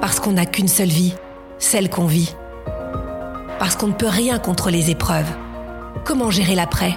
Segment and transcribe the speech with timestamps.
[0.00, 1.14] Parce qu'on n'a qu'une seule vie,
[1.58, 2.34] celle qu'on vit.
[3.58, 5.30] Parce qu'on ne peut rien contre les épreuves.
[6.06, 6.96] Comment gérer l'après?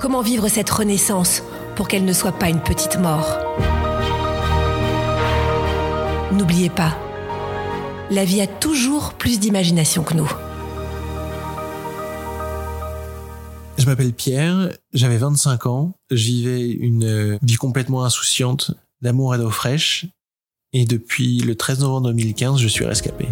[0.00, 1.42] Comment vivre cette renaissance
[1.74, 3.38] pour qu'elle ne soit pas une petite mort?
[6.32, 6.94] N'oubliez pas,
[8.10, 10.30] la vie a toujours plus d'imagination que nous.
[13.78, 19.50] Je m'appelle Pierre, j'avais 25 ans, je vivais une vie complètement insouciante d'amour et d'eau
[19.50, 20.06] fraîche,
[20.72, 23.28] et depuis le 13 novembre 2015, je suis rescapé.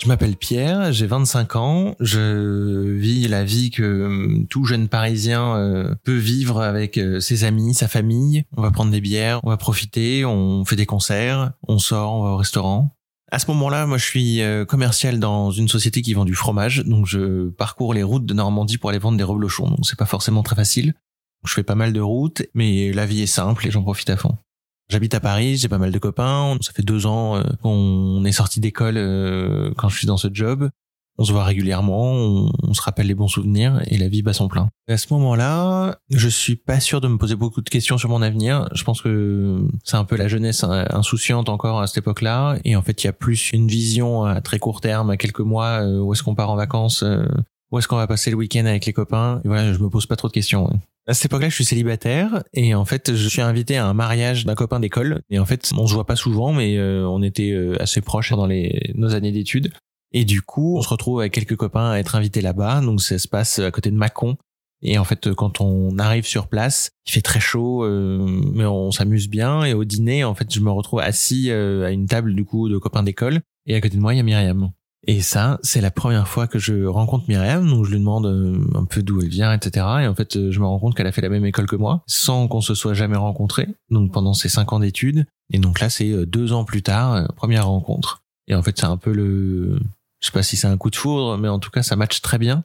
[0.00, 5.56] Je m'appelle Pierre, j'ai 25 ans, je vis la vie que euh, tout jeune parisien
[5.56, 8.44] euh, peut vivre avec euh, ses amis, sa famille.
[8.56, 12.22] On va prendre des bières, on va profiter, on fait des concerts, on sort, on
[12.22, 12.94] va au restaurant.
[13.30, 17.04] À ce moment-là, moi, je suis commercial dans une société qui vend du fromage, donc
[17.04, 19.68] je parcours les routes de Normandie pour aller vendre des reblochons.
[19.68, 20.94] Donc c'est pas forcément très facile.
[21.46, 24.16] Je fais pas mal de routes, mais la vie est simple et j'en profite à
[24.16, 24.36] fond.
[24.90, 26.56] J'habite à Paris, j'ai pas mal de copains.
[26.62, 30.28] Ça fait deux ans euh, qu'on est sorti d'école euh, quand je suis dans ce
[30.32, 30.70] job.
[31.20, 34.46] On se voit régulièrement, on, se rappelle les bons souvenirs et la vie bat son
[34.46, 34.68] plein.
[34.88, 38.22] À ce moment-là, je suis pas sûr de me poser beaucoup de questions sur mon
[38.22, 38.68] avenir.
[38.72, 42.58] Je pense que c'est un peu la jeunesse insouciante encore à cette époque-là.
[42.64, 45.40] Et en fait, il y a plus une vision à très court terme, à quelques
[45.40, 47.04] mois, euh, où est-ce qu'on part en vacances,
[47.70, 49.40] où est-ce qu'on va passer le week-end avec les copains?
[49.44, 50.70] Et voilà, je me pose pas trop de questions.
[51.06, 54.44] À cette époque-là, je suis célibataire et en fait, je suis invité à un mariage
[54.44, 55.22] d'un copain d'école.
[55.30, 58.32] Et en fait, on se voit pas souvent, mais euh, on était euh, assez proches
[58.32, 59.72] dans les nos années d'études.
[60.12, 62.82] Et du coup, on se retrouve avec quelques copains à être invités là-bas.
[62.82, 64.36] Donc ça se passe à côté de Mâcon.
[64.82, 68.18] Et en fait, quand on arrive sur place, il fait très chaud, euh,
[68.54, 69.64] mais on s'amuse bien.
[69.64, 72.76] Et au dîner, en fait, je me retrouve assis à une table du coup de
[72.76, 73.40] copains d'école.
[73.66, 74.70] Et à côté de moi, il y a Myriam.
[75.06, 78.58] Et ça, c'est la première fois que je rencontre Myriam, donc je lui demande euh,
[78.74, 79.86] un peu d'où elle vient, etc.
[80.02, 81.76] Et en fait, euh, je me rends compte qu'elle a fait la même école que
[81.76, 85.26] moi, sans qu'on se soit jamais rencontrés, donc pendant ces cinq ans d'études.
[85.52, 88.22] Et donc là, c'est euh, deux ans plus tard, première rencontre.
[88.48, 89.78] Et en fait, c'est un peu le,
[90.20, 92.20] je sais pas si c'est un coup de foudre, mais en tout cas, ça match
[92.20, 92.64] très bien.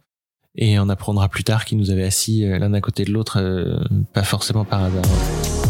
[0.56, 3.42] Et on apprendra plus tard qu'ils nous avaient assis l'un à côté de l'autre,
[4.14, 5.63] pas forcément par hasard.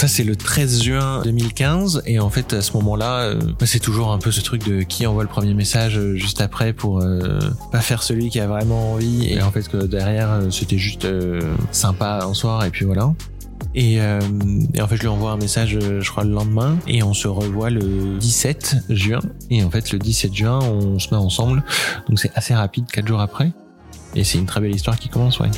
[0.00, 2.04] Ça, c'est le 13 juin 2015.
[2.06, 4.80] Et en fait, à ce moment-là, euh, bah, c'est toujours un peu ce truc de
[4.80, 7.38] qui envoie le premier message euh, juste après pour euh,
[7.70, 9.30] pas faire celui qui a vraiment envie.
[9.30, 11.06] Et en fait, que derrière, c'était juste
[11.70, 12.64] sympa en soir.
[12.64, 13.12] Et puis voilà.
[13.74, 16.78] Et, et, en fait, je lui envoie un message, je crois, le lendemain.
[16.86, 19.20] Et on se revoit le 17 juin.
[19.50, 21.62] Et en fait, le 17 juin, on se met ensemble.
[22.08, 23.52] Donc c'est assez rapide, quatre jours après.
[24.14, 25.50] Et c'est une très belle histoire qui commence, ouais.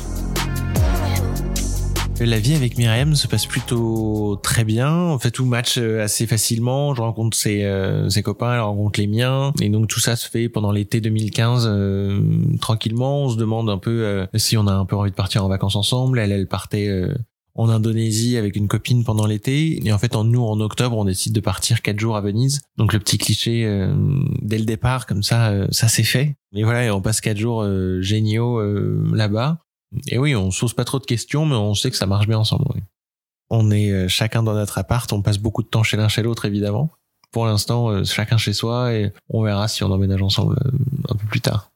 [2.25, 4.93] La vie avec Myriam se passe plutôt très bien.
[4.93, 6.95] On fait tout match euh, assez facilement.
[6.95, 9.51] Je rencontre ses, euh, ses copains, elle rencontre les miens.
[9.61, 12.21] Et donc tout ça se fait pendant l'été 2015 euh,
[12.61, 13.23] tranquillement.
[13.23, 15.75] On se demande un peu si on a un peu envie de partir en vacances
[15.75, 16.17] ensemble.
[16.17, 16.89] Elle, elle partait
[17.55, 19.85] en Indonésie avec une copine pendant l'été.
[19.85, 22.61] Et en fait, en nous, en octobre, on décide de partir quatre jours à Venise.
[22.77, 23.63] Donc le petit cliché
[24.41, 26.37] dès le départ, comme ça, ça s'est fait.
[26.53, 27.67] Mais voilà, et on passe quatre jours
[28.01, 28.61] géniaux
[29.13, 29.59] là-bas.
[30.07, 32.27] Et oui, on se pose pas trop de questions, mais on sait que ça marche
[32.27, 32.65] bien ensemble.
[33.49, 36.23] On est euh, chacun dans notre appart, on passe beaucoup de temps chez l'un chez
[36.23, 36.89] l'autre, évidemment.
[37.31, 40.71] Pour l'instant, euh, chacun chez soi, et on verra si on emménage ensemble euh,
[41.09, 41.71] un peu plus tard.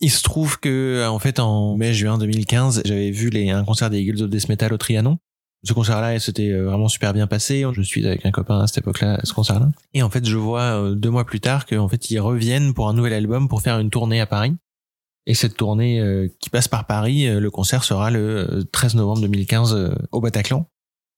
[0.00, 4.00] Il se trouve que, en fait, en mai-juin 2015, j'avais vu les, un concert des
[4.00, 5.18] Eagles of Death Metal au Trianon.
[5.64, 7.64] Ce concert-là, c'était vraiment super bien passé.
[7.72, 9.70] Je suis avec un copain à cette époque-là, à ce concert-là.
[9.92, 12.94] Et en fait, je vois deux mois plus tard qu'en fait, ils reviennent pour un
[12.94, 14.54] nouvel album pour faire une tournée à Paris.
[15.26, 18.98] Et cette tournée euh, qui passe par Paris, euh, le concert sera le 13 euh,
[18.98, 20.66] novembre 2015 au Bataclan.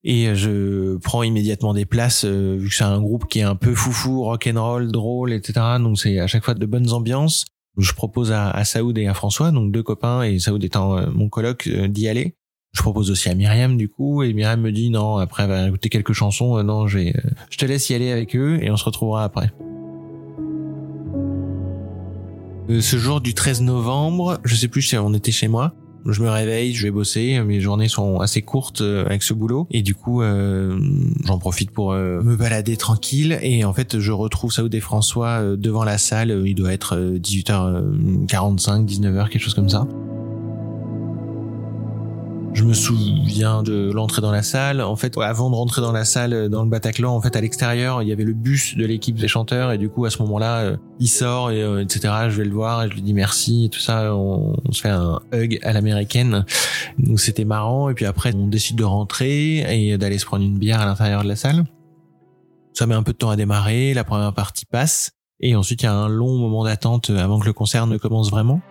[0.03, 3.75] Et je prends immédiatement des places vu que c'est un groupe qui est un peu
[3.75, 5.53] foufou, rock and roll, drôle, etc.
[5.79, 7.45] Donc c'est à chaque fois de bonnes ambiances.
[7.77, 11.29] Je propose à, à Saoud et à François, donc deux copains et Saoud étant mon
[11.29, 12.35] coloc, d'y aller.
[12.73, 15.89] Je propose aussi à Myriam du coup et Myriam me dit non après avoir écouté
[15.89, 17.11] quelques chansons non je
[17.49, 19.51] je te laisse y aller avec eux et on se retrouvera après.
[22.79, 25.73] Ce jour du 13 novembre, je sais plus si on était chez moi,
[26.05, 29.67] je me réveille, je vais bosser, mes journées sont assez courtes euh, avec ce boulot.
[29.71, 30.79] Et du coup euh,
[31.25, 33.37] j'en profite pour euh, me balader tranquille.
[33.41, 38.85] Et en fait je retrouve Saoud et François devant la salle, il doit être 18h45,
[38.85, 39.87] 19h, quelque chose comme ça.
[42.53, 44.81] Je me souviens de l'entrée dans la salle.
[44.81, 48.01] En fait, avant de rentrer dans la salle, dans le Bataclan, en fait, à l'extérieur,
[48.01, 50.59] il y avait le bus de l'équipe des chanteurs et du coup, à ce moment-là,
[50.59, 52.13] euh, il sort et euh, etc.
[52.29, 54.13] Je vais le voir et je lui dis merci et tout ça.
[54.13, 56.45] On, se fait un hug à l'américaine.
[56.97, 57.89] Donc c'était marrant.
[57.89, 61.23] Et puis après, on décide de rentrer et d'aller se prendre une bière à l'intérieur
[61.23, 61.63] de la salle.
[62.73, 63.93] Ça met un peu de temps à démarrer.
[63.93, 67.45] La première partie passe et ensuite il y a un long moment d'attente avant que
[67.45, 68.61] le concert ne commence vraiment.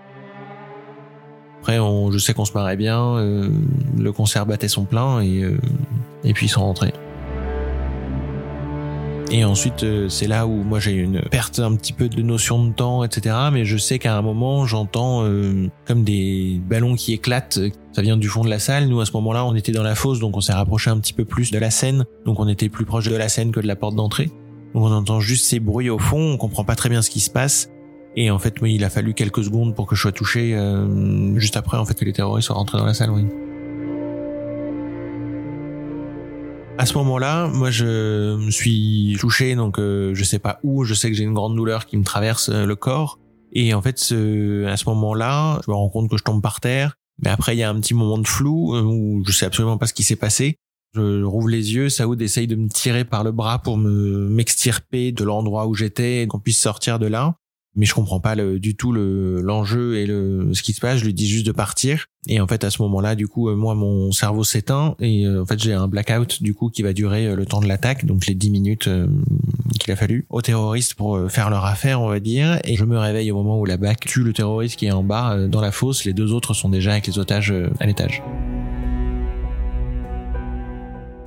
[1.61, 3.17] Après, on, je sais qu'on se marrait bien.
[3.17, 3.51] Euh,
[3.99, 5.59] le concert battait son plein et euh,
[6.25, 6.95] et puis ils sont rentrés.
[9.31, 12.65] Et ensuite, euh, c'est là où moi j'ai une perte un petit peu de notion
[12.65, 13.37] de temps, etc.
[13.53, 15.23] Mais je sais qu'à un moment, j'entends
[15.85, 17.61] comme des ballons qui éclatent.
[17.93, 18.89] Ça vient du fond de la salle.
[18.89, 21.13] Nous, à ce moment-là, on était dans la fosse, donc on s'est rapproché un petit
[21.13, 22.07] peu plus de la scène.
[22.25, 24.31] Donc on était plus proche de la scène que de la porte d'entrée.
[24.75, 26.33] Donc on entend juste ces bruits au fond.
[26.33, 27.69] On comprend pas très bien ce qui se passe.
[28.17, 31.39] Et en fait, oui, il a fallu quelques secondes pour que je sois touché, euh,
[31.39, 33.25] juste après en fait que les terroristes soient rentrés dans la salle, oui.
[36.77, 40.95] À ce moment-là, moi je me suis touché, donc euh, je sais pas où, je
[40.95, 43.19] sais que j'ai une grande douleur qui me traverse euh, le corps.
[43.53, 46.61] Et en fait, ce, à ce moment-là, je me rends compte que je tombe par
[46.61, 46.95] terre.
[47.23, 49.87] Mais après, il y a un petit moment de flou où je sais absolument pas
[49.87, 50.57] ce qui s'est passé.
[50.95, 55.13] Je rouvre les yeux, Saoud essaye de me tirer par le bras pour me m'extirper
[55.13, 57.37] de l'endroit où j'étais, qu'on puisse sortir de là
[57.77, 60.99] mais je comprends pas le, du tout le l'enjeu et le ce qui se passe.
[60.99, 62.07] Je lui dis juste de partir.
[62.29, 65.43] Et en fait à ce moment-là du coup euh, moi mon cerveau s'éteint et euh,
[65.43, 68.05] en fait j'ai un blackout du coup qui va durer euh, le temps de l'attaque.
[68.05, 68.91] Donc les 10 minutes
[69.79, 72.59] qu'il a fallu aux terroristes pour faire leur affaire on va dire.
[72.65, 75.05] Et je me réveille au moment où la BAC tue le terroriste qui est en
[75.05, 76.05] bas dans la fosse.
[76.05, 78.23] Les deux autres sont déjà avec les otages à l'étage.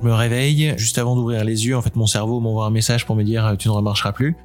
[0.02, 1.76] Je me réveille juste avant d'ouvrir les yeux.
[1.76, 4.36] En fait mon cerveau m'envoie un message pour me dire tu ne remarcheras plus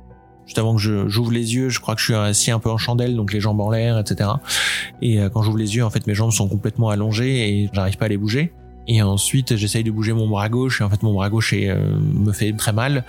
[0.50, 2.72] juste avant que je j'ouvre les yeux, je crois que je suis assis un peu
[2.72, 4.32] en chandelle, donc les jambes en l'air, etc.
[5.00, 7.98] Et euh, quand j'ouvre les yeux, en fait, mes jambes sont complètement allongées et j'arrive
[7.98, 8.52] pas à les bouger.
[8.88, 11.70] Et ensuite, j'essaye de bouger mon bras gauche et en fait, mon bras gauche est,
[11.70, 13.06] euh, me fait très mal.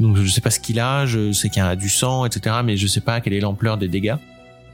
[0.00, 2.56] Donc, je sais pas ce qu'il a, je sais qu'il y a du sang, etc.
[2.64, 4.16] Mais je sais pas quelle est l'ampleur des dégâts.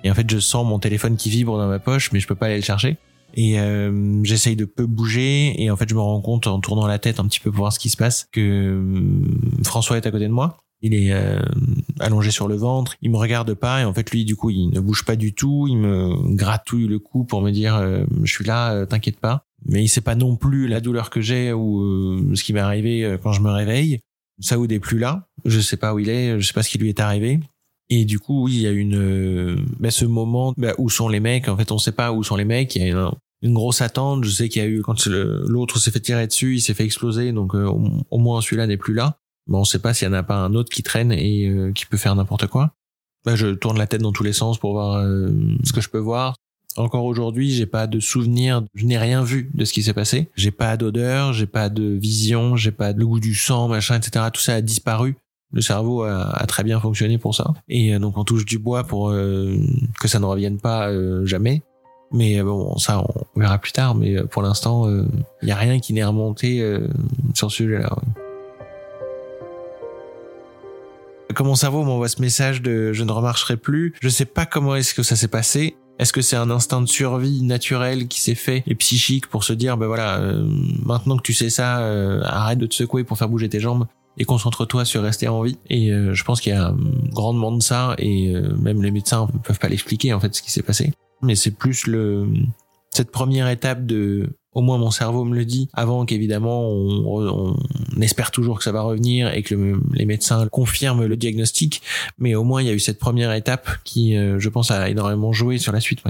[0.02, 2.34] Et en fait, je sens mon téléphone qui vibre dans ma poche, mais je peux
[2.34, 2.96] pas aller le chercher.
[3.34, 6.86] Et euh, j'essaye de peu bouger et en fait, je me rends compte en tournant
[6.86, 8.82] la tête un petit peu pour voir ce qui se passe que
[9.62, 11.40] François est à côté de moi il est euh,
[12.00, 14.68] allongé sur le ventre, il me regarde pas et en fait lui du coup il
[14.70, 18.32] ne bouge pas du tout, il me gratouille le cou pour me dire euh, je
[18.32, 19.44] suis là, euh, t'inquiète pas.
[19.64, 23.16] Mais il sait pas non plus la douleur que j'ai ou ce qui m'est arrivé
[23.22, 23.98] quand je me réveille.
[24.38, 26.78] Saoud est plus là, je sais pas où il est, je sais pas ce qui
[26.78, 27.40] lui est arrivé.
[27.88, 31.48] Et du coup, il y a une bah, ce moment bah, où sont les mecs.
[31.48, 32.76] En fait, on sait pas où sont les mecs.
[32.76, 33.10] Il y a
[33.42, 34.24] une, grosse attente.
[34.24, 36.84] Je sais qu'il y a eu quand l'autre s'est fait tirer dessus, il s'est fait
[36.84, 37.32] exploser.
[37.32, 39.18] Donc au moins celui-là n'est plus là.
[39.46, 41.72] Bon, on sait pas s'il y en a pas un autre qui traîne et euh,
[41.72, 42.72] qui peut faire n'importe quoi.
[43.24, 45.30] Bah, je tourne la tête dans tous les sens pour voir euh,
[45.64, 46.34] ce que je peux voir.
[46.76, 50.30] Encore aujourd'hui, j'ai pas de souvenir, je n'ai rien vu de ce qui s'est passé.
[50.36, 54.26] J'ai pas d'odeur, j'ai pas de vision, j'ai pas de goût du sang, machin, etc.
[54.32, 55.16] Tout ça a disparu.
[55.52, 57.54] Le cerveau a, très bien fonctionné pour ça.
[57.68, 60.90] Et euh, donc on touche du bois pour que ça ne revienne pas
[61.24, 61.62] jamais.
[62.12, 63.02] Mais bon, ça
[63.34, 63.94] on verra plus tard.
[63.94, 64.86] Mais pour l'instant,
[65.42, 66.78] il y a rien qui n'est remonté
[67.34, 67.96] sur ce sujet-là.
[71.36, 74.74] Quand mon cerveau m'envoie ce message de je ne remarcherai plus, je sais pas comment
[74.74, 75.76] est-ce que ça s'est passé.
[75.98, 79.52] Est-ce que c'est un instinct de survie naturel qui s'est fait et psychique pour se
[79.52, 80.48] dire ben voilà euh,
[80.82, 83.86] maintenant que tu sais ça euh, arrête de te secouer pour faire bouger tes jambes
[84.16, 85.58] et concentre-toi sur rester en vie.
[85.68, 86.74] Et euh, je pense qu'il y a
[87.12, 90.62] grandement de ça et même les médecins peuvent pas l'expliquer en fait ce qui s'est
[90.62, 90.94] passé.
[91.20, 92.28] Mais c'est plus le
[92.92, 97.56] cette première étape de au moins mon cerveau me le dit avant qu'évidemment on,
[98.00, 99.54] espère toujours que ça va revenir et que
[99.92, 101.82] les médecins confirment le diagnostic
[102.18, 104.88] mais au moins il y a eu cette première étape qui euh, je pense a
[104.88, 106.02] énormément joué sur la suite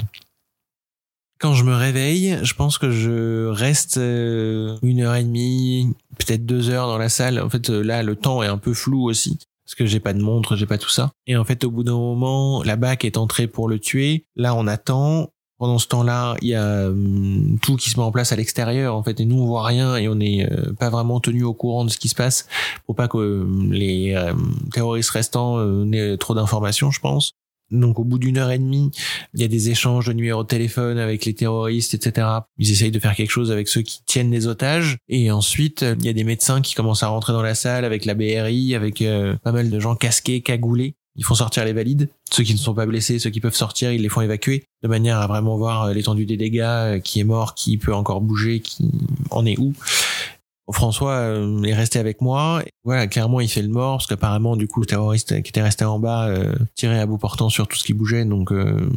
[1.39, 6.47] Quand je me réveille, je pense que je reste euh, une heure et demie, peut-être
[6.47, 7.41] deux heures dans la salle.
[7.41, 10.23] En fait, là, le temps est un peu flou aussi parce que j'ai pas de
[10.23, 11.11] montre, j'ai pas tout ça.
[11.27, 14.25] Et en fait, au bout d'un moment, la BAC est entrée pour le tuer.
[14.37, 18.13] Là, on attend Pendant ce temps-là, il y a hum, tout qui se met en
[18.13, 20.91] place à l'extérieur en fait, et nous on voit rien et on n'est euh, pas
[20.91, 22.47] vraiment tenu au courant de ce qui se passe
[22.85, 27.33] pour pas que hum, les hum, terroristes restants euh, n'aient trop d'informations, je pense.
[27.71, 28.91] Donc au bout d'une heure et demie,
[29.35, 32.29] il y a des échanges de numéros de téléphone avec les terroristes, etc.
[32.59, 34.99] Ils essayent de faire quelque chose avec ceux qui tiennent les otages.
[35.09, 38.05] Et ensuite, il y a des médecins qui commencent à rentrer dans la salle avec
[38.05, 40.95] la BRI, avec euh, pas mal de gens casqués, cagoulés.
[41.17, 42.09] Ils font sortir les valides.
[42.31, 44.89] Ceux qui ne sont pas blessés, ceux qui peuvent sortir, ils les font évacuer de
[44.89, 48.21] manière à vraiment voir euh, l'étendue des dégâts, euh, qui est mort, qui peut encore
[48.21, 48.91] bouger, qui
[49.31, 49.73] en est où.
[50.73, 52.63] François euh, est resté avec moi.
[52.83, 55.85] Voilà, clairement, il fait le mort parce qu'apparemment, du coup, le terroriste qui était resté
[55.85, 58.25] en bas euh, tirait à bout portant sur tout ce qui bougeait.
[58.25, 58.89] Donc, euh,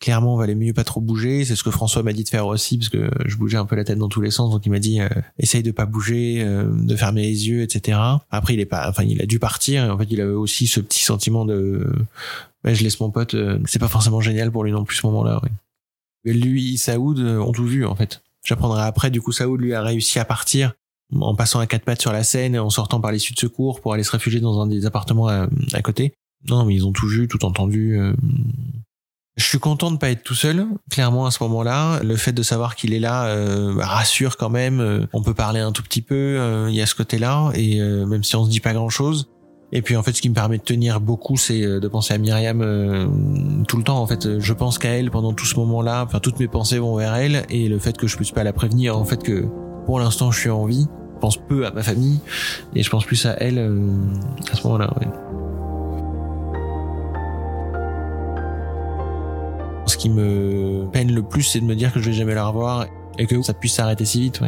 [0.00, 1.44] clairement, on valait mieux pas trop bouger.
[1.44, 3.76] C'est ce que François m'a dit de faire aussi parce que je bougeais un peu
[3.76, 4.50] la tête dans tous les sens.
[4.50, 5.00] Donc, il m'a dit
[5.38, 7.98] essaye de pas bouger, de fermer les yeux, etc.
[8.30, 9.84] Après, il est pas, enfin, il a dû partir.
[9.84, 11.92] Et en fait, il avait aussi ce petit sentiment de
[12.64, 13.36] bah, je laisse mon pote.
[13.66, 15.42] c'est pas forcément génial pour lui non plus ce moment-là.
[16.24, 18.22] Lui, Saoud ont tout vu en fait.
[18.44, 19.10] J'apprendrai après.
[19.10, 20.74] Du coup, Saoud lui a réussi à partir
[21.20, 23.80] en passant à quatre pattes sur la scène et en sortant par l'issue de secours
[23.80, 25.48] pour aller se réfugier dans un des appartements à,
[25.82, 26.14] côté.
[26.48, 27.98] Non, mais ils ont tout vu, tout entendu.
[27.98, 28.14] Euh.
[29.36, 30.66] Je suis content de pas être tout seul.
[30.90, 34.80] Clairement, à ce moment-là, le fait de savoir qu'il est là euh, rassure quand même.
[34.80, 36.66] Euh, on peut parler un tout petit peu.
[36.68, 39.28] Il y a ce côté-là, et même si on se dit pas grand-chose.
[39.74, 42.18] Et puis en fait, ce qui me permet de tenir beaucoup, c'est de penser à
[42.18, 42.58] Myriam
[43.66, 44.02] tout le temps.
[44.02, 46.04] En fait, je pense qu'à elle pendant tout ce moment-là.
[46.04, 48.52] Enfin, toutes mes pensées vont vers elle, et le fait que je puisse pas la
[48.52, 49.48] prévenir, en fait que
[49.86, 50.86] pour l'instant, je suis en vie
[51.22, 52.18] pense peu à ma famille
[52.74, 53.86] et je pense plus à elle euh,
[54.50, 54.92] à ce moment-là.
[59.86, 62.46] Ce qui me peine le plus, c'est de me dire que je vais jamais la
[62.46, 62.86] revoir
[63.18, 64.40] et que ça puisse s'arrêter si vite.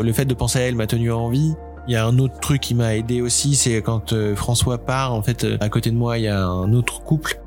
[0.00, 1.54] Le fait de penser à elle m'a tenu en vie.
[1.88, 5.12] Il y a un autre truc qui m'a aidé aussi, c'est quand euh, François part,
[5.14, 7.40] en fait, euh, à côté de moi, il y a un autre couple.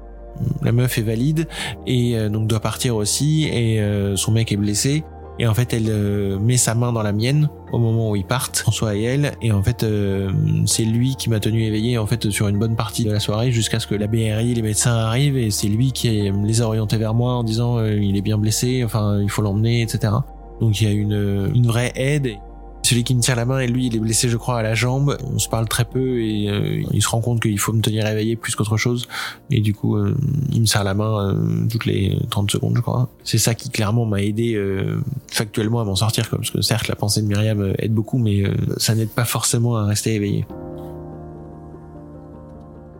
[0.61, 1.47] La meuf est valide
[1.85, 3.79] et donc doit partir aussi et
[4.15, 5.03] son mec est blessé
[5.39, 8.25] et en fait, elle euh, met sa main dans la mienne au moment où ils
[8.25, 9.33] partent, François et elle.
[9.41, 10.31] Et en fait, euh,
[10.65, 13.51] c'est lui qui m'a tenu éveillé en fait sur une bonne partie de la soirée
[13.51, 15.37] jusqu'à ce que la BRI, les médecins arrivent.
[15.37, 18.37] Et c'est lui qui les a orientés vers moi en disant euh, il est bien
[18.37, 20.13] blessé, enfin il faut l'emmener, etc.
[20.61, 22.37] Donc il y a une, une vraie aide.
[22.83, 24.75] Celui qui me tient la main et lui, il est blessé, je crois, à la
[24.75, 25.17] jambe.
[25.33, 28.05] On se parle très peu et euh, il se rend compte qu'il faut me tenir
[28.05, 29.07] éveillé plus qu'autre chose.
[29.49, 30.13] Et du coup, euh,
[30.51, 33.09] il me serre la main euh, toutes les 30 secondes, je crois.
[33.23, 34.61] C'est ça qui clairement m'a aidé
[35.31, 38.43] factuellement à m'en sortir, quoi, parce que certes, la pensée de Myriam aide beaucoup, mais
[38.77, 40.45] ça n'aide pas forcément à rester éveillé.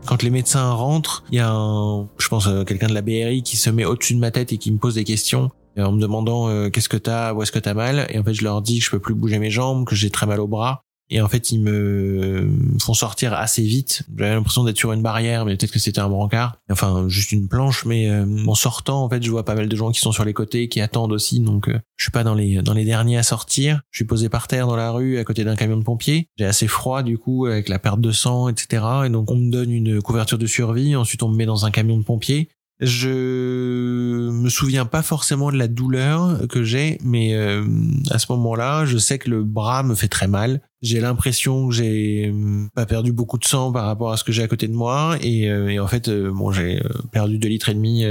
[0.05, 3.57] Quand les médecins rentrent, il y a un, je pense, quelqu'un de la BRI qui
[3.57, 6.49] se met au-dessus de ma tête et qui me pose des questions en me demandant
[6.49, 8.79] euh, qu'est-ce que t'as, où est-ce que t'as mal, et en fait je leur dis
[8.79, 11.27] que je peux plus bouger mes jambes, que j'ai très mal au bras, et en
[11.27, 12.49] fait ils me
[12.81, 14.03] font sortir assez vite.
[14.17, 17.47] J'avais l'impression d'être sur une barrière, mais peut-être que c'était un brancard, enfin juste une
[17.47, 20.11] planche, mais euh, en sortant en fait je vois pas mal de gens qui sont
[20.11, 22.85] sur les côtés, qui attendent aussi, donc euh, je suis pas dans les dans les
[22.85, 23.81] derniers à sortir.
[23.91, 26.29] Je suis posé par terre dans la rue à côté d'un camion de pompiers.
[26.37, 28.83] J'ai assez froid du coup avec la perte de sang, etc.
[29.05, 31.71] Et donc on me donne une couverture de survie, ensuite on me met dans un
[31.71, 32.49] camion de pompiers.
[32.85, 37.63] Je me souviens pas forcément de la douleur que j'ai, mais euh,
[38.09, 40.59] à ce moment-là, je sais que le bras me fait très mal.
[40.81, 44.33] J'ai l'impression que j'ai euh, pas perdu beaucoup de sang par rapport à ce que
[44.33, 47.73] j'ai à côté de moi, et, euh, en fait, bon, j'ai perdu deux litres et
[47.73, 48.03] demi.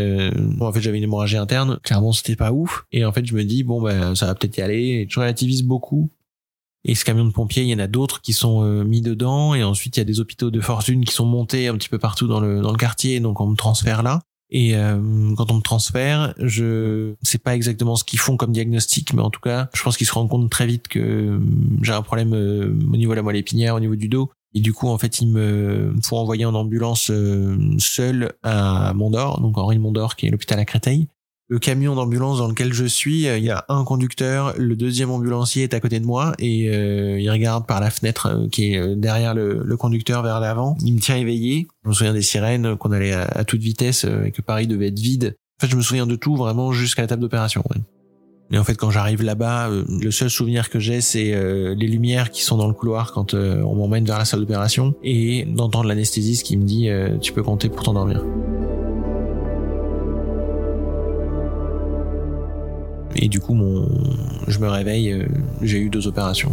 [0.56, 1.78] Bon, en fait, j'avais une hémorragie interne.
[1.82, 2.86] Clairement, c'était pas ouf.
[2.92, 4.80] Et en fait, je me dis bon, ben, ça va peut-être y aller.
[4.80, 6.10] Et je relativise beaucoup.
[6.84, 9.54] Et ce camion de pompiers, il y en a d'autres qui sont mis dedans.
[9.54, 11.98] Et ensuite, il y a des hôpitaux de fortune qui sont montés un petit peu
[11.98, 13.20] partout dans le, dans le quartier.
[13.20, 14.20] Donc, on me transfère là.
[14.54, 19.14] Et euh, quand on me transfère, je sais pas exactement ce qu'ils font comme diagnostic,
[19.14, 21.38] mais en tout cas, je pense qu'ils se rendent compte très vite que euh,
[21.80, 24.30] j'ai un problème euh, au niveau de la moelle épinière, au niveau du dos.
[24.54, 27.10] Et du coup, en fait, ils me font envoyer en ambulance
[27.78, 31.08] seul à Mondor, donc Henri Mondor, qui est l'hôpital à Créteil
[31.48, 35.10] le camion d'ambulance dans lequel je suis, euh, il y a un conducteur, le deuxième
[35.10, 38.72] ambulancier est à côté de moi et euh, il regarde par la fenêtre euh, qui
[38.72, 40.76] est derrière le, conducteur vers l'avant.
[40.80, 41.66] Il me tient éveillé.
[41.84, 44.98] Je me souviens des sirènes qu'on allait à, toute vitesse et que Paris devait être
[44.98, 45.36] vide.
[45.58, 47.64] En fait, je me souviens de tout vraiment jusqu'à la table d'opération.
[48.50, 51.34] Et en fait, quand j'arrive là-bas, le seul souvenir que j'ai, c'est
[51.74, 55.44] les lumières qui sont dans le couloir quand on m'emmène vers la salle d'opération et
[55.46, 56.88] d'entendre l'anesthésiste qui me dit
[57.20, 58.22] tu peux compter pour t'endormir.
[63.16, 63.56] Et du coup,
[64.48, 65.26] je me réveille, euh,
[65.60, 66.52] j'ai eu deux opérations.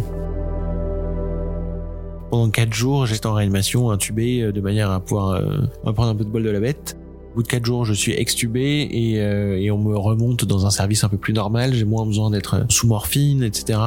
[2.30, 6.14] Pendant quatre jours, j'étais en réanimation, intubé, euh, de manière à pouvoir euh, prendre un
[6.14, 6.96] peu de bol de la bête.
[7.32, 10.70] Au bout de quatre jours, je suis extubé et, et on me remonte dans un
[10.70, 11.72] service un peu plus normal.
[11.74, 13.78] J'ai moins besoin d'être sous morphine, etc.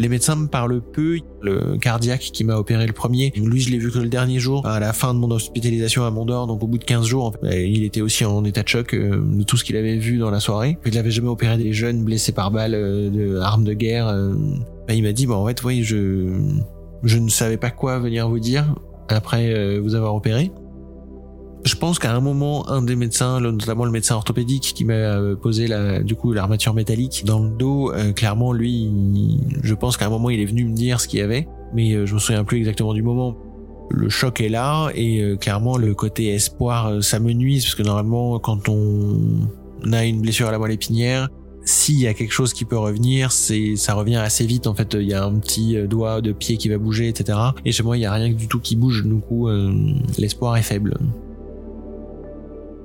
[0.00, 1.18] Les médecins me parlent peu.
[1.42, 4.66] Le cardiaque qui m'a opéré le premier, lui je l'ai vu que le dernier jour,
[4.66, 7.84] à la fin de mon hospitalisation à Mondor, donc au bout de 15 jours, il
[7.84, 10.40] était aussi en état de choc euh, de tout ce qu'il avait vu dans la
[10.40, 10.78] soirée.
[10.86, 14.08] Il n'avait jamais opéré des jeunes blessés par balle euh, de armes de guerre.
[14.08, 14.32] Euh.
[14.88, 18.40] Bah, il m'a dit, bon en fait, oui, je ne savais pas quoi venir vous
[18.40, 18.74] dire
[19.08, 20.50] après vous avoir opéré.
[21.64, 25.36] Je pense qu'à un moment, un des médecins, notamment le médecin orthopédique qui m'a euh,
[25.36, 28.90] posé la, du coup l'armature métallique dans le dos, euh, clairement lui,
[29.62, 31.92] je pense qu'à un moment il est venu me dire ce qu'il y avait, mais
[31.92, 33.36] euh, je me souviens plus exactement du moment.
[33.90, 38.38] Le choc est là et clairement le côté espoir ça me nuise parce que normalement
[38.38, 39.18] quand on
[39.92, 41.28] a une blessure à la moelle épinière,
[41.64, 44.68] s'il y a quelque chose qui peut revenir, c'est ça revient assez vite.
[44.68, 47.36] En fait, il y a un petit doigt de pied qui va bouger, etc.
[47.64, 49.04] Et chez moi, il y a rien du tout qui bouge.
[49.04, 49.48] Du coup,
[50.18, 50.96] l'espoir est faible.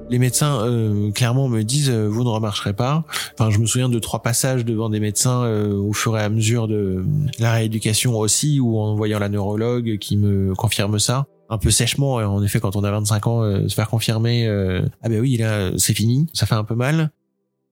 [0.10, 3.04] Les médecins euh, clairement me disent euh, vous ne remarcherez pas.
[3.34, 6.30] Enfin, je me souviens de trois passages devant des médecins euh, au fur et à
[6.30, 7.04] mesure de
[7.40, 11.26] la rééducation aussi, ou en voyant la neurologue qui me confirme ça.
[11.50, 15.20] Un peu sèchement, en effet, quand on a 25 ans, se faire confirmer ah ben
[15.20, 17.12] oui, là c'est fini, ça fait un peu mal.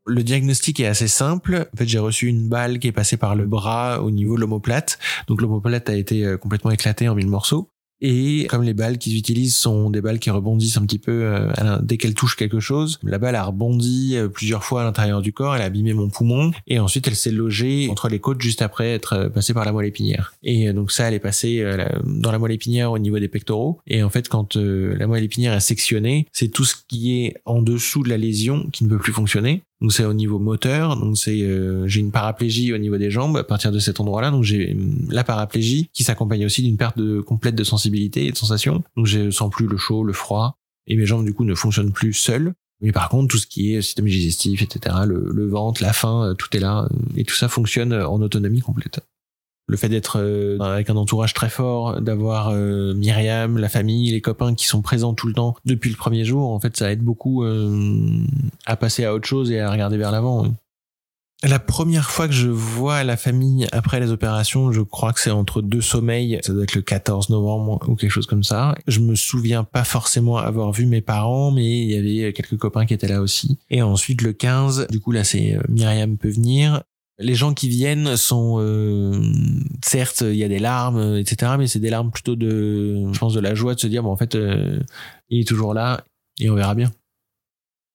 [0.05, 1.67] Le diagnostic est assez simple.
[1.73, 4.41] En fait, j'ai reçu une balle qui est passée par le bras au niveau de
[4.41, 4.99] l'omoplate.
[5.27, 7.72] Donc l'omoplate a été complètement éclatée en mille morceaux.
[8.03, 11.79] Et comme les balles qu'ils utilisent sont des balles qui rebondissent un petit peu euh,
[11.81, 15.31] dès qu'elles touchent quelque chose, la balle a rebondi euh, plusieurs fois à l'intérieur du
[15.31, 18.61] corps, elle a abîmé mon poumon et ensuite elle s'est logée entre les côtes juste
[18.61, 20.33] après être euh, passée par la moelle épinière.
[20.43, 21.63] Et donc ça, elle est passée
[22.03, 23.79] dans la moelle épinière au niveau des pectoraux.
[23.87, 27.61] Et en fait, quand la moelle épinière est sectionnée, c'est tout ce qui est en
[27.61, 29.63] dessous de la lésion qui ne peut plus fonctionner.
[29.83, 33.35] Donc c'est au niveau moteur, donc c'est euh, j'ai une paraplégie au niveau des jambes
[33.35, 34.31] à partir de cet endroit-là.
[34.31, 34.77] Donc j'ai
[35.09, 38.81] la paraplégie qui s'accompagne aussi d'une perte de, complète de sensibilité et de sensation.
[38.95, 41.91] Donc je sens plus le chaud, le froid et mes jambes du coup ne fonctionnent
[41.91, 42.53] plus seules.
[42.79, 46.29] Mais par contre, tout ce qui est système digestif, etc., le, le ventre, la faim,
[46.29, 49.01] euh, tout est là euh, et tout ça fonctionne en autonomie complète
[49.67, 54.21] le fait d'être euh, avec un entourage très fort, d'avoir euh, Myriam, la famille, les
[54.21, 57.01] copains qui sont présents tout le temps depuis le premier jour, en fait, ça aide
[57.01, 58.25] beaucoup euh,
[58.65, 60.47] à passer à autre chose et à regarder vers l'avant.
[61.45, 65.29] La première fois que je vois la famille après les opérations, je crois que c'est
[65.29, 68.75] entre deux sommeils, ça doit être le 14 novembre ou quelque chose comme ça.
[68.87, 72.85] Je me souviens pas forcément avoir vu mes parents, mais il y avait quelques copains
[72.85, 73.59] qui étaient là aussi.
[73.69, 76.81] Et ensuite le 15, du coup là c'est Myriam peut venir
[77.19, 79.21] les gens qui viennent sont euh,
[79.83, 83.33] certes il y a des larmes etc mais c'est des larmes plutôt de je pense
[83.33, 84.79] de la joie de se dire bon en fait euh,
[85.29, 86.03] il est toujours là
[86.39, 86.91] et on verra bien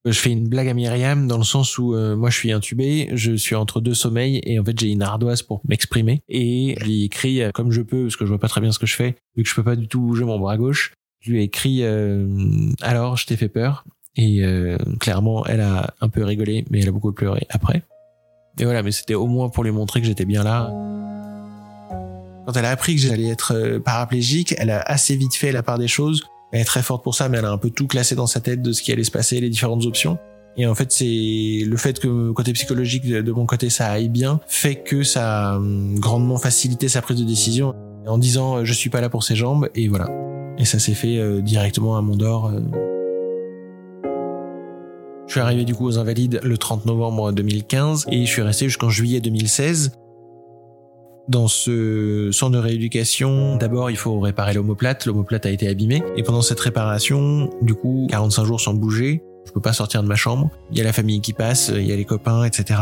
[0.05, 3.11] je fais une blague à Myriam dans le sens où euh, moi je suis intubé,
[3.13, 6.85] je suis entre deux sommeils et en fait j'ai une ardoise pour m'exprimer et je
[6.85, 8.95] lui écris comme je peux parce que je vois pas très bien ce que je
[8.95, 10.95] fais vu que je peux pas du tout bouger mon bras gauche.
[11.21, 13.85] Je lui ai écrit alors je t'ai fait peur
[14.17, 14.41] et
[15.01, 17.83] clairement elle a un peu rigolé mais elle a beaucoup pleuré après.
[18.59, 20.71] Et voilà, mais c'était au moins pour lui montrer que j'étais bien là.
[22.47, 25.63] Quand elle a appris que j'allais être euh, paraplégique, elle a assez vite fait la
[25.63, 26.25] part des choses.
[26.51, 28.41] Elle est très forte pour ça, mais elle a un peu tout classé dans sa
[28.41, 30.19] tête de ce qui allait se passer, les différentes options.
[30.57, 34.41] Et en fait, c'est le fait que côté psychologique de mon côté ça aille bien,
[34.49, 37.75] fait que ça a hum, grandement facilité sa prise de décision
[38.07, 40.09] en disant euh, je suis pas là pour ses jambes et voilà.
[40.59, 42.51] Et ça s'est fait euh, directement à Mondor.
[45.29, 48.65] Je suis arrivé du coup aux Invalides le 30 novembre 2015 et je suis resté
[48.65, 49.93] jusqu'en juillet 2016.
[51.29, 55.05] Dans ce centre de rééducation, d'abord il faut réparer l'omoplate.
[55.05, 59.53] L'omoplate a été abîmée et pendant cette réparation, du coup, 45 jours sans bouger, je
[59.53, 60.51] peux pas sortir de ma chambre.
[60.73, 62.81] Il y a la famille qui passe, il y a les copains, etc.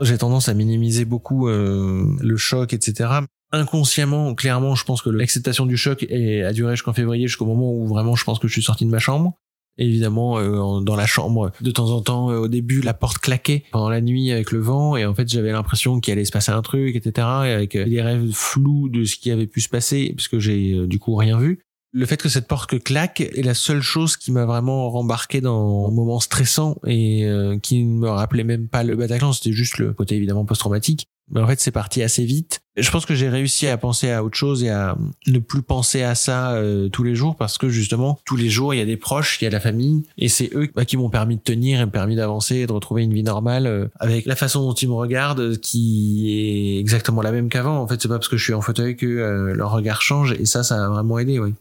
[0.00, 3.10] J'ai tendance à minimiser beaucoup euh, le choc, etc.
[3.52, 7.86] Inconsciemment, clairement, je pense que l'acceptation du choc a duré jusqu'en février, jusqu'au moment où
[7.86, 9.34] vraiment je pense que je suis sorti de ma chambre
[9.78, 13.64] évidemment euh, dans la chambre de temps en temps euh, au début la porte claquait
[13.72, 16.52] pendant la nuit avec le vent et en fait j'avais l'impression qu'il allait se passer
[16.52, 19.68] un truc etc et avec euh, des rêves flous de ce qui avait pu se
[19.68, 21.60] passer puisque j'ai du coup rien vu
[21.92, 25.88] le fait que cette porte claque est la seule chose qui m'a vraiment rembarqué dans
[25.88, 27.26] un moment stressant et
[27.62, 31.08] qui ne me rappelait même pas le Bataclan, c'était juste le côté évidemment post-traumatique.
[31.30, 32.60] Mais en fait, c'est parti assez vite.
[32.76, 36.02] Je pense que j'ai réussi à penser à autre chose et à ne plus penser
[36.02, 38.86] à ça euh, tous les jours parce que justement, tous les jours, il y a
[38.86, 41.42] des proches, il y a la famille et c'est eux bah, qui m'ont permis de
[41.42, 44.74] tenir et permis d'avancer et de retrouver une vie normale euh, avec la façon dont
[44.74, 47.78] ils me regardent qui est exactement la même qu'avant.
[47.78, 50.32] En fait, c'est pas parce que je suis en fauteuil que euh, leur regard change
[50.32, 51.54] et ça, ça a vraiment aidé, oui.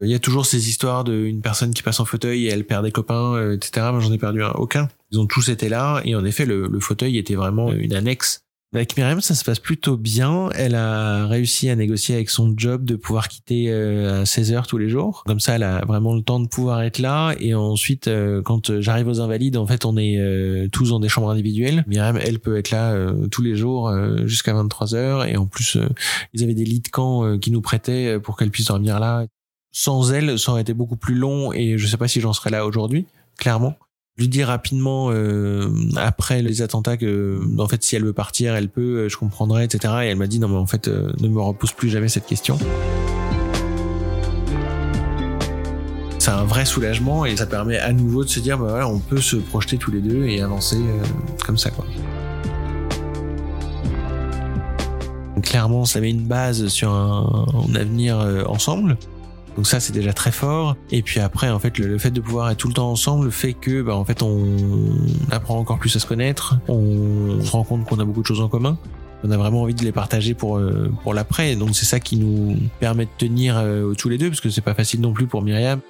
[0.00, 2.84] Il y a toujours ces histoires d'une personne qui passe en fauteuil et elle perd
[2.84, 3.86] des copains, etc.
[3.92, 4.88] Moi, j'en ai perdu aucun.
[5.12, 8.43] Ils ont tous été là et en effet, le, le fauteuil était vraiment une annexe
[8.74, 10.50] Avec Myriam, ça se passe plutôt bien.
[10.52, 14.66] Elle a réussi à négocier avec son job de pouvoir quitter euh, à 16 heures
[14.66, 15.22] tous les jours.
[15.26, 17.36] Comme ça, elle a vraiment le temps de pouvoir être là.
[17.38, 21.08] Et ensuite, euh, quand j'arrive aux Invalides, en fait, on est euh, tous dans des
[21.08, 21.84] chambres individuelles.
[21.86, 22.96] Myriam, elle peut être là
[23.30, 23.92] tous les jours
[24.26, 25.24] jusqu'à 23 heures.
[25.24, 25.78] Et en plus,
[26.32, 29.26] ils avaient des lits de camp qui nous prêtaient pour qu'elle puisse dormir là.
[29.70, 32.50] Sans elle, ça aurait été beaucoup plus long et je sais pas si j'en serais
[32.50, 33.06] là aujourd'hui,
[33.38, 33.74] clairement.
[34.16, 38.68] Lui dis rapidement euh, après les attentats que en fait si elle veut partir elle
[38.68, 41.26] peut euh, je comprendrai etc et elle m'a dit non mais en fait euh, ne
[41.26, 42.56] me repose plus jamais cette question.
[46.20, 49.00] C'est un vrai soulagement et ça permet à nouveau de se dire bah voilà on
[49.00, 50.78] peut se projeter tous les deux et avancer
[51.44, 51.84] comme ça quoi.
[55.42, 58.96] Clairement ça met une base sur un, un avenir ensemble
[59.56, 60.76] donc ça c'est déjà très fort.
[60.90, 63.52] Et puis après en fait le, fait de pouvoir être tout le temps ensemble fait
[63.52, 64.56] que bah, en fait on
[65.30, 68.40] apprend encore plus à se connaître, on se rend compte qu'on a beaucoup de choses
[68.40, 68.78] en commun.
[69.26, 71.56] On a vraiment envie de les partager pour euh, pour l'après.
[71.56, 74.60] Donc c'est ça qui nous permet de tenir euh, tous les deux parce que c'est
[74.60, 75.80] pas facile non plus pour Myriam.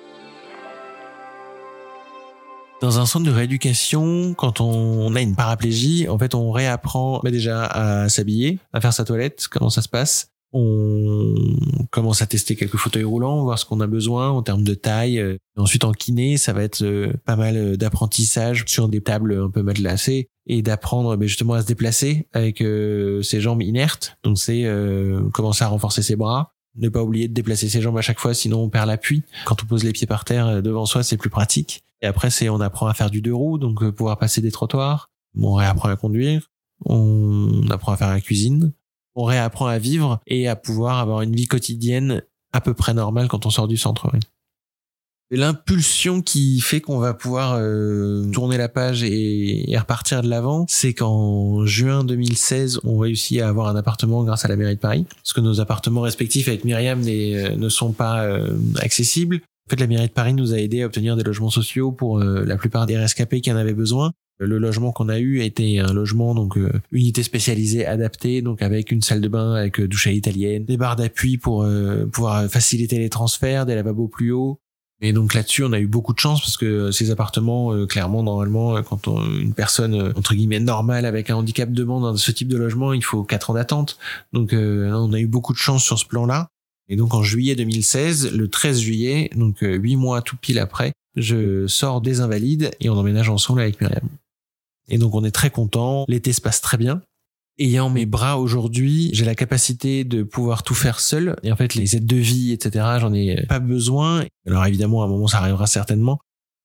[2.80, 7.30] Dans un centre de rééducation, quand on a une paraplégie, en fait, on réapprend bah,
[7.30, 11.34] déjà à s'habiller, à faire sa toilette, comment ça se passe, on
[11.90, 15.20] commence à tester quelques fauteuils roulants, voir ce qu'on a besoin en termes de taille.
[15.56, 19.50] Ensuite, en kiné, ça va être euh, pas mal euh, d'apprentissage sur des tables un
[19.50, 24.16] peu matelassées et d'apprendre justement à se déplacer avec euh, ses jambes inertes.
[24.22, 24.64] Donc c'est
[25.32, 28.32] commencer à renforcer ses bras, ne pas oublier de déplacer ses jambes à chaque fois,
[28.32, 29.24] sinon on perd l'appui.
[29.46, 31.82] Quand on pose les pieds par terre devant soi, c'est plus pratique.
[32.00, 35.08] Et après, c'est on apprend à faire du deux roues, donc pouvoir passer des trottoirs.
[35.36, 36.50] On réapprend à conduire.
[36.84, 38.72] On apprend à faire la cuisine
[39.14, 42.22] on réapprend à vivre et à pouvoir avoir une vie quotidienne
[42.52, 44.10] à peu près normale quand on sort du centre.
[45.30, 50.92] L'impulsion qui fait qu'on va pouvoir euh, tourner la page et, repartir de l'avant, c'est
[50.92, 55.06] qu'en juin 2016, on réussit à avoir un appartement grâce à la mairie de Paris,
[55.08, 58.50] parce que nos appartements respectifs avec Myriam euh, ne sont pas euh,
[58.80, 59.40] accessibles.
[59.66, 62.18] En fait, la mairie de Paris nous a aidé à obtenir des logements sociaux pour
[62.18, 64.12] la plupart des rescapés qui en avaient besoin.
[64.38, 68.90] Le logement qu'on a eu était un logement donc euh, unité spécialisée adaptée donc avec
[68.90, 72.48] une salle de bain avec euh, douche à l'italienne, des barres d'appui pour euh, pouvoir
[72.50, 74.58] faciliter les transferts, des lavabos plus hauts.
[75.00, 78.80] Et donc là-dessus, on a eu beaucoup de chance parce que ces appartements, clairement, normalement,
[78.82, 83.04] quand une personne entre guillemets normale avec un handicap demande ce type de logement, il
[83.04, 83.98] faut quatre ans d'attente.
[84.32, 86.48] Donc on a eu beaucoup de chance sur ce plan-là.
[86.88, 91.66] Et donc en juillet 2016, le 13 juillet, donc huit mois tout pile après, je
[91.66, 94.08] sors des Invalides et on emménage ensemble avec Myriam.
[94.88, 96.04] Et donc on est très content.
[96.08, 97.02] L'été se passe très bien.
[97.56, 101.36] Ayant mes bras aujourd'hui, j'ai la capacité de pouvoir tout faire seul.
[101.44, 104.24] Et en fait, les aides de vie, etc., j'en ai pas besoin.
[104.46, 106.18] Alors évidemment, à un moment, ça arrivera certainement.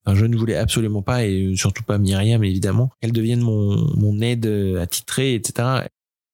[0.04, 4.20] Enfin, je ne voulais absolument pas, et surtout pas Myriam, évidemment, qu'elle devienne mon, mon
[4.20, 4.46] aide
[4.80, 5.84] attitrée, etc.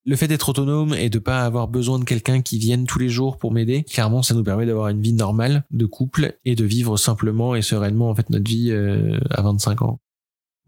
[0.09, 3.09] Le fait d'être autonome et de pas avoir besoin de quelqu'un qui vienne tous les
[3.09, 6.65] jours pour m'aider, clairement, ça nous permet d'avoir une vie normale de couple et de
[6.65, 9.99] vivre simplement et sereinement en fait notre vie euh, à 25 ans.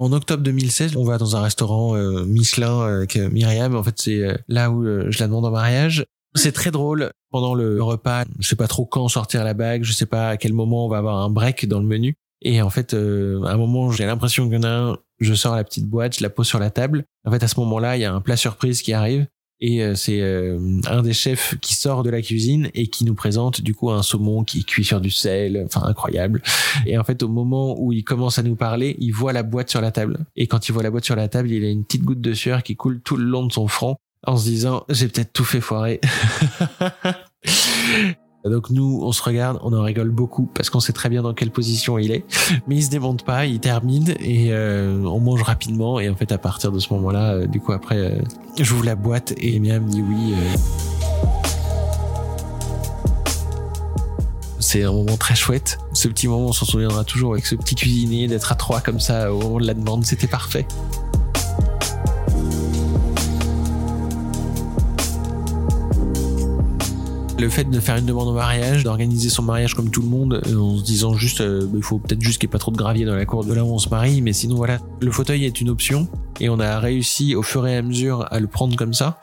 [0.01, 3.75] En octobre 2016, on va dans un restaurant euh, Michelin avec euh, Myriam.
[3.75, 6.07] En fait, c'est euh, là où je la demande en mariage.
[6.37, 7.11] C'est très drôle.
[7.31, 10.37] Pendant le repas, je sais pas trop quand sortir la bague, je sais pas à
[10.37, 12.15] quel moment on va avoir un break dans le menu.
[12.43, 15.57] Et en fait, à un moment, j'ai l'impression qu'il y en a un, je sors
[15.57, 17.05] la petite boîte, je la pose sur la table.
[17.27, 19.27] En fait, à ce moment-là, il y a un plat surprise qui arrive
[19.61, 23.15] et euh, c'est euh, un des chefs qui sort de la cuisine et qui nous
[23.15, 26.43] présente du coup un saumon qui est cuit sur du sel, enfin incroyable.
[26.87, 29.71] Et en fait, au moment où il commence à nous parler, il voit la boîte
[29.71, 30.19] sur la table.
[30.37, 32.35] Et quand il voit la boîte sur la table, il a une petite goutte de
[32.35, 35.45] sueur qui coule tout le long de son front en se disant j'ai peut-être tout
[35.45, 36.01] fait foirer.
[38.49, 41.35] Donc nous, on se regarde, on en rigole beaucoup parce qu'on sait très bien dans
[41.35, 42.25] quelle position il est,
[42.67, 46.33] mais il se démonte pas, il termine et euh, on mange rapidement et en fait
[46.33, 48.19] à partir de ce moment-là, euh, du coup après, euh,
[48.59, 50.35] j'ouvre la boîte et Mia me dit oui.
[54.61, 55.79] C'est un moment très chouette.
[55.95, 59.01] Ce petit moment, on s'en souviendra toujours avec ce petit cuisinier d'être à trois comme
[59.01, 60.67] ça au moment de la demande, c'était parfait.
[67.41, 70.43] Le fait de faire une demande en mariage, d'organiser son mariage comme tout le monde,
[70.49, 72.73] euh, en se disant juste, euh, il faut peut-être juste qu'il n'y ait pas trop
[72.73, 75.13] de gravier dans la cour de là où on se marie, mais sinon voilà, le
[75.13, 76.09] fauteuil est une option
[76.41, 79.21] et on a réussi au fur et à mesure à le prendre comme ça.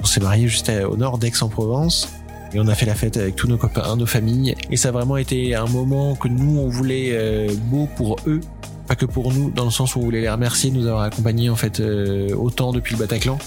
[0.00, 2.08] On s'est marié juste au nord d'Aix-en-Provence
[2.54, 4.92] et on a fait la fête avec tous nos copains, nos familles et ça a
[4.92, 8.40] vraiment été un moment que nous on voulait euh, beau pour eux
[8.86, 11.04] pas que pour nous, dans le sens où on voulait les remercier de nous avoir
[11.04, 11.82] accompagnés en fait
[12.36, 13.38] autant depuis le Bataclan.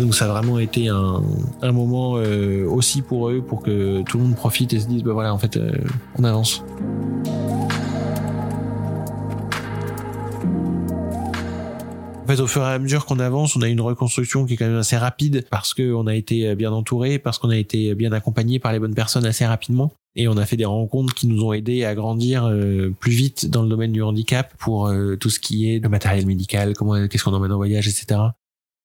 [0.00, 1.22] Donc ça a vraiment été un,
[1.60, 5.02] un moment euh, aussi pour eux, pour que tout le monde profite et se dise,
[5.02, 5.72] bah voilà, en fait, euh,
[6.18, 6.64] on avance.
[12.22, 14.56] En fait, au fur et à mesure qu'on avance, on a une reconstruction qui est
[14.56, 18.12] quand même assez rapide parce qu'on a été bien entouré, parce qu'on a été bien
[18.12, 19.92] accompagné par les bonnes personnes assez rapidement.
[20.16, 23.48] Et on a fait des rencontres qui nous ont aidés à grandir euh, plus vite
[23.48, 27.06] dans le domaine du handicap pour euh, tout ce qui est le matériel médical, comment,
[27.06, 28.20] qu'est-ce qu'on emmène en voyage, etc.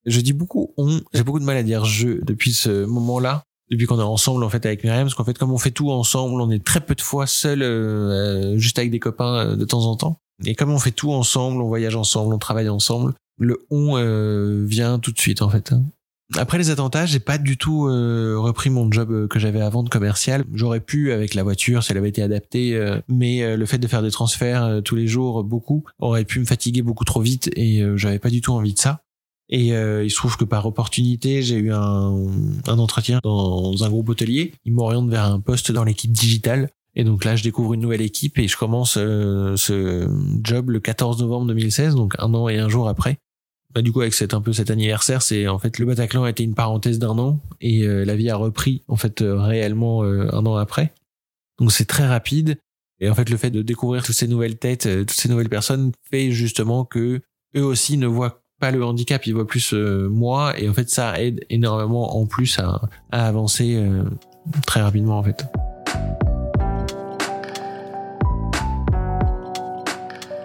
[0.06, 3.86] Je dis beaucoup on, j'ai beaucoup de mal à dire je depuis ce moment-là, depuis
[3.86, 6.40] qu'on est ensemble en fait avec Myriam, parce qu'en fait comme on fait tout ensemble,
[6.40, 9.96] on est très peu de fois seul, euh, juste avec des copains de temps en
[9.96, 10.20] temps.
[10.44, 13.94] Et comme on fait tout ensemble, on voyage ensemble, on travaille ensemble, le on
[14.64, 15.72] vient tout de suite en fait.
[15.72, 15.82] Hein.
[16.34, 19.84] Après les attentats, j'ai pas du tout euh, repris mon job euh, que j'avais avant
[19.84, 20.44] de commercial.
[20.52, 23.86] J'aurais pu avec la voiture si elle avait été adaptée, euh, mais le fait de
[23.86, 27.82] faire des transferts tous les jours beaucoup aurait pu me fatiguer beaucoup trop vite et
[27.96, 29.02] j'avais pas du tout envie de ça.
[29.48, 32.26] Et il se trouve que par opportunité, j'ai eu un,
[32.66, 34.52] un entretien dans un groupe hôtelier.
[34.64, 36.70] Il m'oriente vers un poste dans l'équipe digitale.
[36.96, 40.08] Et donc là, je découvre une nouvelle équipe et je commence ce
[40.42, 43.20] job le 14 novembre 2016, donc un an et un jour après.
[43.76, 46.30] Bah, du coup, avec cet un peu cet anniversaire, c'est en fait le Bataclan a
[46.30, 50.02] été une parenthèse d'un an et euh, la vie a repris en fait euh, réellement
[50.02, 50.94] euh, un an après.
[51.58, 52.58] Donc c'est très rapide
[53.00, 55.92] et en fait le fait de découvrir toutes ces nouvelles têtes, toutes ces nouvelles personnes
[56.10, 57.20] fait justement que
[57.54, 61.20] eux aussi ne voient pas le handicap, ils voient plus moi et en fait ça
[61.20, 62.80] aide énormément en plus à,
[63.12, 63.80] à avancer
[64.66, 65.44] très rapidement en fait.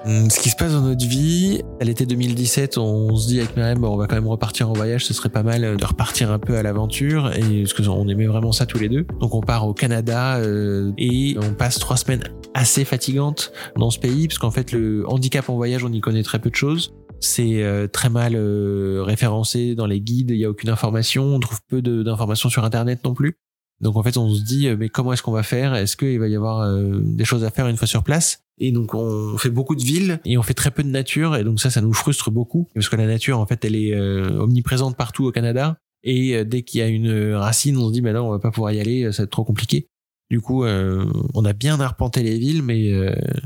[0.04, 3.56] Hum, ce qui se passe dans notre vie, à l'été 2017, on se dit avec
[3.56, 6.40] Myriam, on va quand même repartir en voyage, ce serait pas mal de repartir un
[6.40, 9.06] peu à l'aventure, et parce qu'on aimait vraiment ça tous les deux.
[9.20, 12.24] Donc on part au Canada euh, et on passe trois semaines
[12.56, 16.24] assez fatigantes dans ce pays, parce qu'en fait le handicap en voyage, on y connaît
[16.24, 16.96] très peu de choses.
[17.22, 21.40] C'est euh, très mal euh, référencé dans les guides, il y a aucune information, on
[21.40, 23.38] trouve peu d'informations sur Internet non plus.
[23.80, 25.74] Donc en fait, on se dit, mais comment est-ce qu'on va faire?
[25.74, 28.44] Est-ce qu'il va y avoir des choses à faire une fois sur place?
[28.64, 31.36] Et donc on fait beaucoup de villes et on fait très peu de nature.
[31.36, 32.70] Et donc ça ça nous frustre beaucoup.
[32.76, 35.78] Parce que la nature en fait elle est euh, omniprésente partout au Canada.
[36.04, 38.40] Et euh, dès qu'il y a une racine on se dit mais non on va
[38.40, 39.88] pas pouvoir y aller ça va être trop compliqué.
[40.30, 42.90] Du coup, euh, on a bien arpenté les villes, mais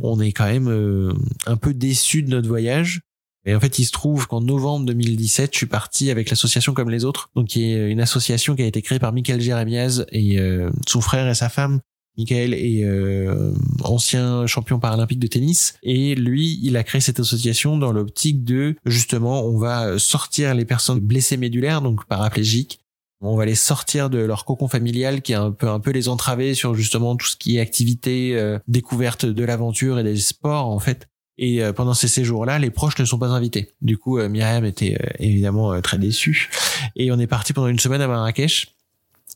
[0.04, 1.16] on est quand même
[1.48, 3.02] un peu déçu de notre voyage.
[3.46, 6.90] Et en fait, il se trouve qu'en novembre 2017, je suis parti avec l'association Comme
[6.90, 10.40] les Autres, donc qui est une association qui a été créée par Michael Jeremias et
[10.88, 11.80] son frère et sa femme,
[12.18, 13.52] Michael est euh,
[13.84, 18.76] ancien champion paralympique de tennis et lui, il a créé cette association dans l'optique de
[18.86, 22.80] justement, on va sortir les personnes blessées médulaires, donc paraplégiques.
[23.22, 26.10] On va les sortir de leur cocon familial qui est un peu un peu les
[26.10, 30.68] entraver sur justement tout ce qui est activité, euh, découverte de l'aventure et des sports
[30.68, 31.08] en fait.
[31.38, 33.74] Et euh, pendant ces séjours-là, les proches ne sont pas invités.
[33.82, 36.50] Du coup, Myriam était évidemment très déçue.
[36.96, 38.76] Et on est parti pendant une semaine à Marrakech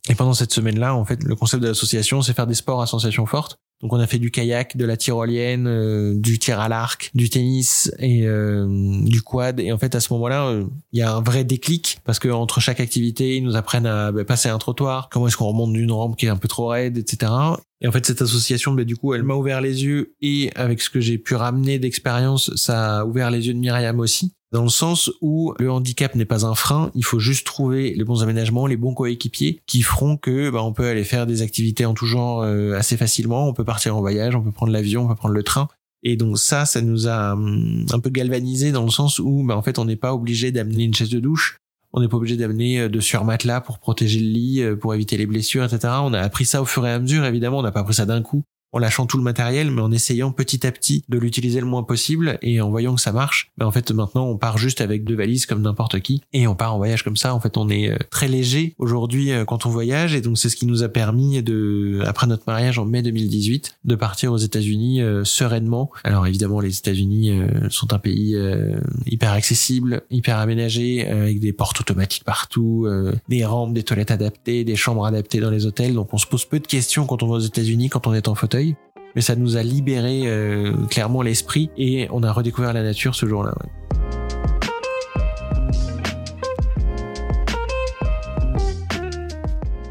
[0.10, 2.88] et pendant cette semaine-là, en fait, le concept de l'association, c'est faire des sports à
[2.88, 3.60] sensation forte.
[3.82, 7.30] Donc on a fait du kayak, de la tyrolienne, euh, du tir à l'arc, du
[7.30, 8.68] tennis et euh,
[9.04, 9.60] du quad.
[9.60, 12.28] Et en fait à ce moment-là, euh, il y a un vrai déclic parce que
[12.28, 15.72] entre chaque activité, ils nous apprennent à bah, passer un trottoir, comment est-ce qu'on remonte
[15.72, 17.32] d'une rampe qui est un peu trop raide, etc.
[17.80, 20.82] Et en fait cette association, bah, du coup, elle m'a ouvert les yeux et avec
[20.82, 24.64] ce que j'ai pu ramener d'expérience, ça a ouvert les yeux de Myriam aussi dans
[24.64, 28.24] le sens où le handicap n'est pas un frein, il faut juste trouver les bons
[28.24, 31.94] aménagements, les bons coéquipiers qui feront que bah, on peut aller faire des activités en
[31.94, 35.08] tout genre euh, assez facilement, on peut partir en voyage, on peut prendre l'avion, on
[35.08, 35.68] peut prendre le train.
[36.02, 39.56] Et donc ça, ça nous a hum, un peu galvanisé dans le sens où bah,
[39.56, 41.58] en fait on n'est pas obligé d'amener une chaise de douche,
[41.94, 45.18] on n'est pas obligé d'amener euh, de surmatelas pour protéger le lit, euh, pour éviter
[45.18, 45.94] les blessures, etc.
[46.02, 48.06] On a appris ça au fur et à mesure, évidemment, on n'a pas appris ça
[48.08, 51.60] d'un coup en lâchant tout le matériel, mais en essayant petit à petit de l'utiliser
[51.60, 54.58] le moins possible et en voyant que ça marche, ben en fait maintenant on part
[54.58, 57.34] juste avec deux valises comme n'importe qui et on part en voyage comme ça.
[57.34, 60.50] En fait, on est euh, très léger aujourd'hui euh, quand on voyage et donc c'est
[60.50, 64.38] ce qui nous a permis de, après notre mariage en mai 2018, de partir aux
[64.38, 65.90] États-Unis euh, sereinement.
[66.04, 67.32] Alors évidemment, les États-Unis
[67.70, 68.36] sont un pays
[69.06, 72.88] hyper accessible, hyper aménagé, avec des portes automatiques partout,
[73.28, 75.94] des rampes, des toilettes adaptées, des chambres adaptées dans les hôtels.
[75.94, 78.28] Donc on se pose peu de questions quand on va aux États-Unis, quand on est
[78.28, 78.69] en fauteuil
[79.16, 83.26] mais ça nous a libéré euh, clairement l'esprit et on a redécouvert la nature ce
[83.26, 83.54] jour-là.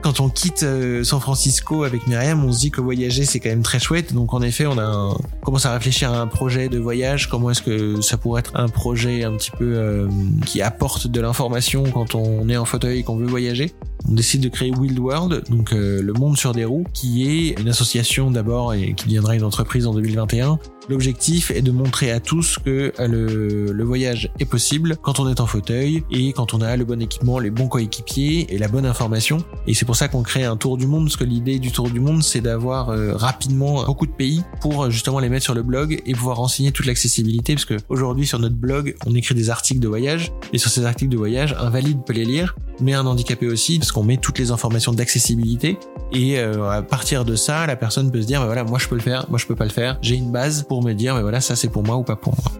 [0.09, 3.50] Quand on quitte euh, San Francisco avec Myriam, on se dit que voyager c'est quand
[3.50, 4.14] même très chouette.
[4.14, 7.28] Donc en effet, on a commencé à réfléchir à un projet de voyage.
[7.28, 10.09] Comment est-ce que ça pourrait être un projet un petit peu euh,
[10.46, 13.74] qui apporte de l'information quand on est en fauteuil et qu'on veut voyager?
[14.06, 17.61] On décide de créer Wild World, donc euh, le monde sur des roues, qui est
[17.61, 20.58] une association d'abord et qui deviendra une entreprise en 2021.
[20.88, 25.28] L'objectif est de montrer à tous que euh, le, le, voyage est possible quand on
[25.28, 28.68] est en fauteuil et quand on a le bon équipement, les bons coéquipiers et la
[28.68, 29.38] bonne information.
[29.66, 31.90] Et c'est pour ça qu'on crée un tour du monde, parce que l'idée du tour
[31.90, 35.62] du monde, c'est d'avoir euh, rapidement beaucoup de pays pour justement les mettre sur le
[35.62, 39.50] blog et pouvoir renseigner toute l'accessibilité, parce que aujourd'hui sur notre blog, on écrit des
[39.50, 42.94] articles de voyage et sur ces articles de voyage, un valide peut les lire, mais
[42.94, 45.78] un handicapé aussi, parce qu'on met toutes les informations d'accessibilité.
[46.12, 48.88] Et euh, à partir de ça, la personne peut se dire, bah voilà, moi je
[48.88, 49.98] peux le faire, moi je peux pas le faire.
[50.02, 52.34] J'ai une base pour me dire, bah voilà, ça c'est pour moi ou pas pour
[52.34, 52.52] moi.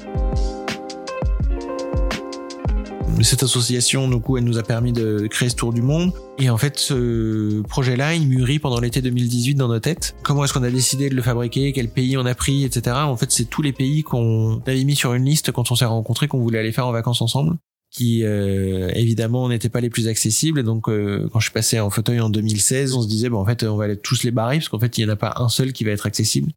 [3.23, 6.13] Cette association, du coup, elle nous a permis de créer ce tour du monde.
[6.39, 10.15] Et en fait, ce projet-là, il mûrit pendant l'été 2018 dans nos têtes.
[10.23, 11.73] Comment est-ce qu'on a décidé de le fabriquer?
[11.73, 12.97] Quel pays on a pris, etc.
[12.97, 15.85] En fait, c'est tous les pays qu'on avait mis sur une liste quand on s'est
[15.85, 17.57] rencontrés, qu'on voulait aller faire en vacances ensemble
[17.91, 20.63] qui euh, évidemment n'étaient pas les plus accessibles.
[20.63, 23.45] Donc, euh, quand je suis passé en fauteuil en 2016, on se disait, bon, en
[23.45, 25.35] fait, on va aller tous les barrer, parce qu'en fait, il n'y en a pas
[25.37, 26.53] un seul qui va être accessible.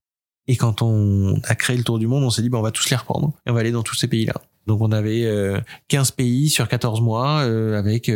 [0.48, 2.72] Et quand on a créé le tour du monde, on s'est dit, bon, on va
[2.72, 4.34] tous les reprendre et on va aller dans tous ces pays-là.
[4.68, 5.22] Donc, on avait
[5.88, 8.12] 15 euh, pays sur 14 mois, avec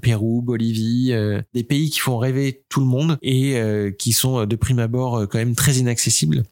[0.00, 1.12] Pérou, Bolivie,
[1.52, 3.60] des pays qui font rêver tout le monde et
[3.98, 6.44] qui sont de prime abord quand même très inaccessibles.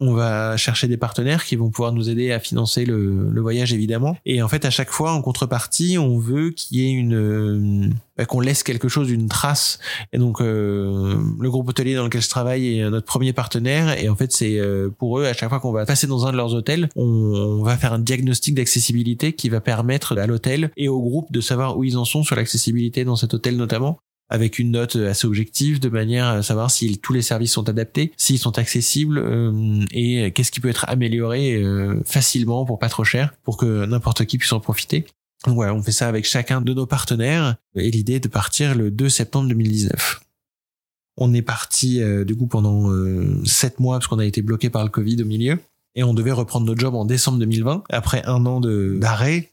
[0.00, 3.72] On va chercher des partenaires qui vont pouvoir nous aider à financer le, le voyage
[3.72, 4.16] évidemment.
[4.24, 8.24] Et en fait, à chaque fois, en contrepartie, on veut qu'il y ait une euh,
[8.26, 9.78] qu'on laisse quelque chose, une trace.
[10.12, 13.98] Et donc, euh, le groupe hôtelier dans lequel je travaille est notre premier partenaire.
[14.02, 16.32] Et en fait, c'est euh, pour eux, à chaque fois qu'on va passer dans un
[16.32, 20.88] de leurs hôtels, on va faire un diagnostic d'accessibilité qui va permettre à l'hôtel et
[20.88, 23.98] au groupe de savoir où ils en sont sur l'accessibilité dans cet hôtel notamment
[24.30, 28.12] avec une note assez objective de manière à savoir si tous les services sont adaptés,
[28.16, 33.04] s'ils sont accessibles euh, et qu'est-ce qui peut être amélioré euh, facilement pour pas trop
[33.04, 35.04] cher pour que n'importe qui puisse en profiter.
[35.44, 38.74] Donc voilà, on fait ça avec chacun de nos partenaires et l'idée est de partir
[38.74, 40.20] le 2 septembre 2019.
[41.16, 42.88] On est parti euh, du coup pendant
[43.44, 45.58] sept mois parce qu'on a été bloqué par le Covid au milieu
[45.96, 49.50] et on devait reprendre notre job en décembre 2020 après un an d'arrêt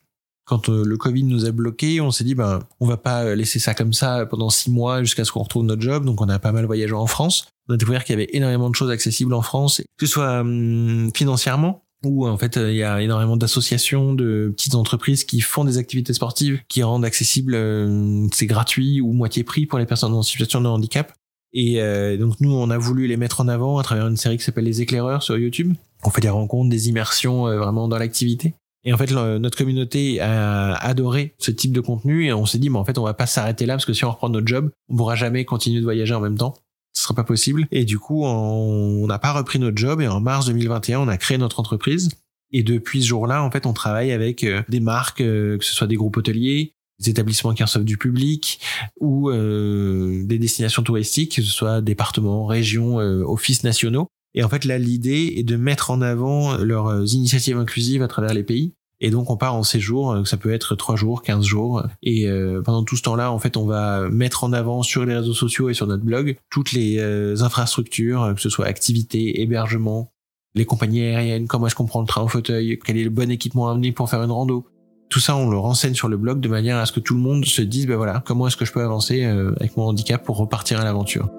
[0.47, 3.59] quand euh, le Covid nous a bloqués, on s'est dit ben on va pas laisser
[3.59, 6.05] ça comme ça pendant six mois jusqu'à ce qu'on retrouve notre job.
[6.05, 7.47] Donc on a pas mal voyagé en France.
[7.67, 10.39] On a découvert qu'il y avait énormément de choses accessibles en France, que ce soit
[10.39, 15.65] hum, financièrement, où en fait il y a énormément d'associations, de petites entreprises qui font
[15.65, 20.13] des activités sportives, qui rendent accessible, euh, c'est gratuit ou moitié prix pour les personnes
[20.13, 21.11] en situation de handicap.
[21.51, 24.37] Et euh, donc nous, on a voulu les mettre en avant à travers une série
[24.37, 25.73] qui s'appelle Les Éclaireurs sur YouTube.
[26.05, 28.53] On fait des rencontres, des immersions vraiment dans l'activité.
[28.87, 32.69] Et en fait, notre communauté a adoré ce type de contenu et on s'est dit,
[32.69, 34.71] mais en fait, on va pas s'arrêter là parce que si on reprend notre job,
[34.87, 36.53] on pourra jamais continuer de voyager en même temps.
[36.93, 37.67] Ce sera pas possible.
[37.71, 41.17] Et du coup, on n'a pas repris notre job et en mars 2021, on a
[41.17, 42.09] créé notre entreprise.
[42.53, 45.73] Et depuis ce jour-là, en fait, on travaille avec euh, des marques, euh, que ce
[45.73, 46.71] soit des groupes hôteliers,
[47.01, 48.61] des établissements qui reçoivent du public
[49.01, 54.07] ou euh, des destinations touristiques, que ce soit départements, régions, offices nationaux.
[54.33, 58.33] Et en fait, là, l'idée est de mettre en avant leurs initiatives inclusives à travers
[58.33, 58.73] les pays.
[58.99, 61.83] Et donc, on part en séjour, euh, ça peut être 3 jours, 15 jours.
[62.01, 65.15] Et euh, pendant tout ce temps-là, en fait, on va mettre en avant sur les
[65.15, 70.11] réseaux sociaux et sur notre blog toutes les euh, infrastructures, que ce soit activités, hébergement,
[70.55, 73.29] les compagnies aériennes, comment est-ce qu'on prend le train au fauteuil, quel est le bon
[73.29, 74.65] équipement à amener pour faire une rando.
[75.09, 77.21] Tout ça, on le renseigne sur le blog de manière à ce que tout le
[77.21, 80.37] monde se dise, ben voilà, comment est-ce que je peux avancer avec mon handicap pour
[80.37, 81.29] repartir à l'aventure.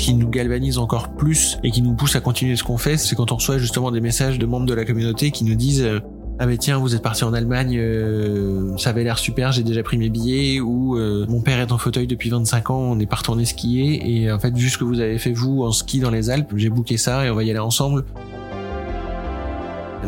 [0.00, 3.14] Qui nous galvanise encore plus et qui nous pousse à continuer ce qu'on fait, c'est
[3.14, 6.00] quand on reçoit justement des messages de membres de la communauté qui nous disent euh,
[6.38, 9.82] ah mais tiens vous êtes parti en Allemagne euh, ça avait l'air super j'ai déjà
[9.82, 13.06] pris mes billets ou euh, mon père est en fauteuil depuis 25 ans on n'est
[13.06, 16.00] pas retourné skier et en fait vu ce que vous avez fait vous en ski
[16.00, 18.04] dans les Alpes j'ai booké ça et on va y aller ensemble.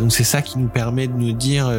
[0.01, 1.71] Donc c'est ça qui nous permet de nous dire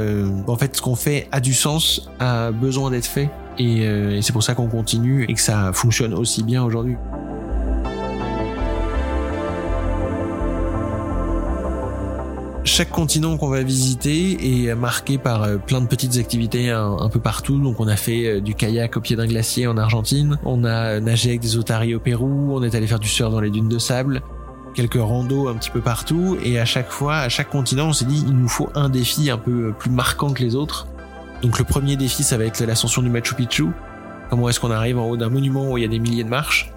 [0.48, 4.32] en fait ce qu'on fait a du sens a besoin d'être fait et, et c'est
[4.32, 6.96] pour ça qu'on continue et que ça fonctionne aussi bien aujourd'hui
[12.76, 17.22] chaque continent qu'on va visiter est marqué par euh, plein de petites activités un, peu
[17.22, 17.58] partout.
[17.58, 21.00] Donc on a fait euh, du kayak au pied d'un glacier en Argentine, on a
[21.00, 23.70] nagé avec des otaries au Pérou, on est allé faire du surf dans les dunes
[23.70, 24.22] de sable,
[24.74, 26.38] quelques randos un petit peu partout.
[26.44, 29.30] Et à chaque fois, à chaque continent, on s'est dit il nous faut un défi
[29.30, 30.86] un peu plus marquant que les autres.
[31.44, 33.68] Donc le premier défi, ça va être l'ascension du Machu Picchu.
[34.30, 36.30] Comment est-ce qu'on arrive en haut d'un monument où il y a des milliers de
[36.30, 36.74] marches?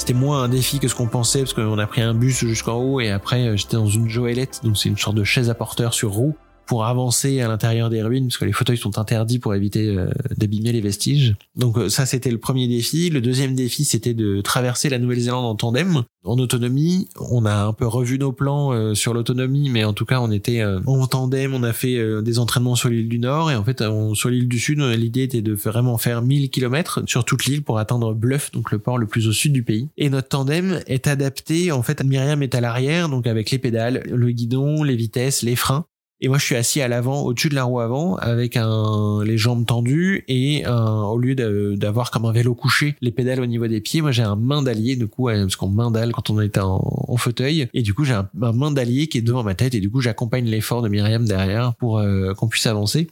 [0.00, 2.76] C'était moins un défi que ce qu'on pensait parce qu'on a pris un bus jusqu'en
[2.76, 5.54] haut et après euh, j'étais dans une joëlette, donc c'est une sorte de chaise à
[5.54, 6.34] porteur sur roue
[6.70, 10.06] pour avancer à l'intérieur des ruines, parce que les fauteuils sont interdits pour éviter euh,
[10.36, 11.34] d'abîmer les vestiges.
[11.56, 13.10] Donc euh, ça, c'était le premier défi.
[13.10, 17.08] Le deuxième défi, c'était de traverser la Nouvelle-Zélande en tandem, en autonomie.
[17.18, 20.30] On a un peu revu nos plans euh, sur l'autonomie, mais en tout cas, on
[20.30, 21.54] était en tandem.
[21.54, 23.82] On a fait des entraînements sur l'île du Nord et en fait,
[24.14, 27.80] sur l'île du Sud, l'idée était de vraiment faire 1000 km sur toute l'île pour
[27.80, 29.88] atteindre Bluff, donc le port le plus au sud du pays.
[29.98, 31.72] Et notre tandem est adapté.
[31.72, 35.56] En fait, Myriam est à l'arrière, donc avec les pédales, le guidon, les vitesses, les
[35.56, 35.84] freins.
[36.22, 39.64] Et moi, je suis assis à l'avant, au-dessus de la roue avant, avec les jambes
[39.64, 41.34] tendues et au lieu
[41.76, 44.62] d'avoir comme un vélo couché les pédales au niveau des pieds, moi j'ai un main
[44.62, 47.68] d'allier, du coup, parce qu'on main dalle quand on est en, fauteuil.
[47.74, 50.00] Et du coup, j'ai un, main d'allier qui est devant ma tête et du coup,
[50.00, 53.08] j'accompagne l'effort de Myriam derrière pour euh, qu'on puisse avancer.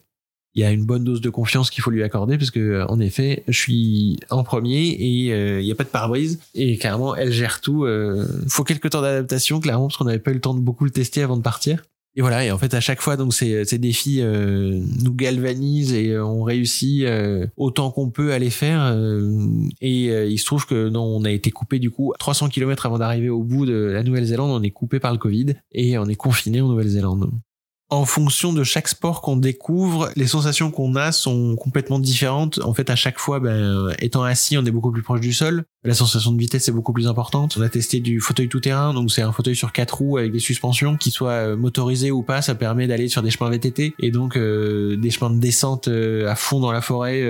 [0.55, 2.99] Il y a une bonne dose de confiance qu'il faut lui accorder parce que en
[3.01, 7.15] effet, je suis en premier et euh, il n'y a pas de pare-brise et clairement,
[7.15, 7.87] elle gère tout.
[7.87, 10.61] Il euh, faut quelques temps d'adaptation clairement parce qu'on n'avait pas eu le temps de
[10.61, 11.83] beaucoup le tester avant de partir.
[12.17, 15.93] Et voilà, et en fait à chaque fois donc ces, ces défis euh, nous galvanisent
[15.93, 18.97] et euh, on réussit euh, autant qu'on peut à les faire.
[19.81, 22.99] et il se trouve que non, on a été coupé du coup 300 km avant
[22.99, 26.17] d'arriver au bout de la Nouvelle-Zélande, on est coupé par le Covid et on est
[26.17, 27.31] confiné en Nouvelle-Zélande
[27.91, 32.61] en fonction de chaque sport qu'on découvre, les sensations qu'on a sont complètement différentes.
[32.63, 35.65] En fait, à chaque fois, ben, étant assis, on est beaucoup plus proche du sol.
[35.85, 37.57] La sensation de vitesse est beaucoup plus importante.
[37.57, 40.39] On a testé du fauteuil tout-terrain, donc c'est un fauteuil sur quatre roues avec des
[40.39, 44.11] suspensions, qui soient euh, motorisées ou pas, ça permet d'aller sur des chemins VTT et
[44.11, 47.23] donc euh, des chemins de descente euh, à fond dans la forêt.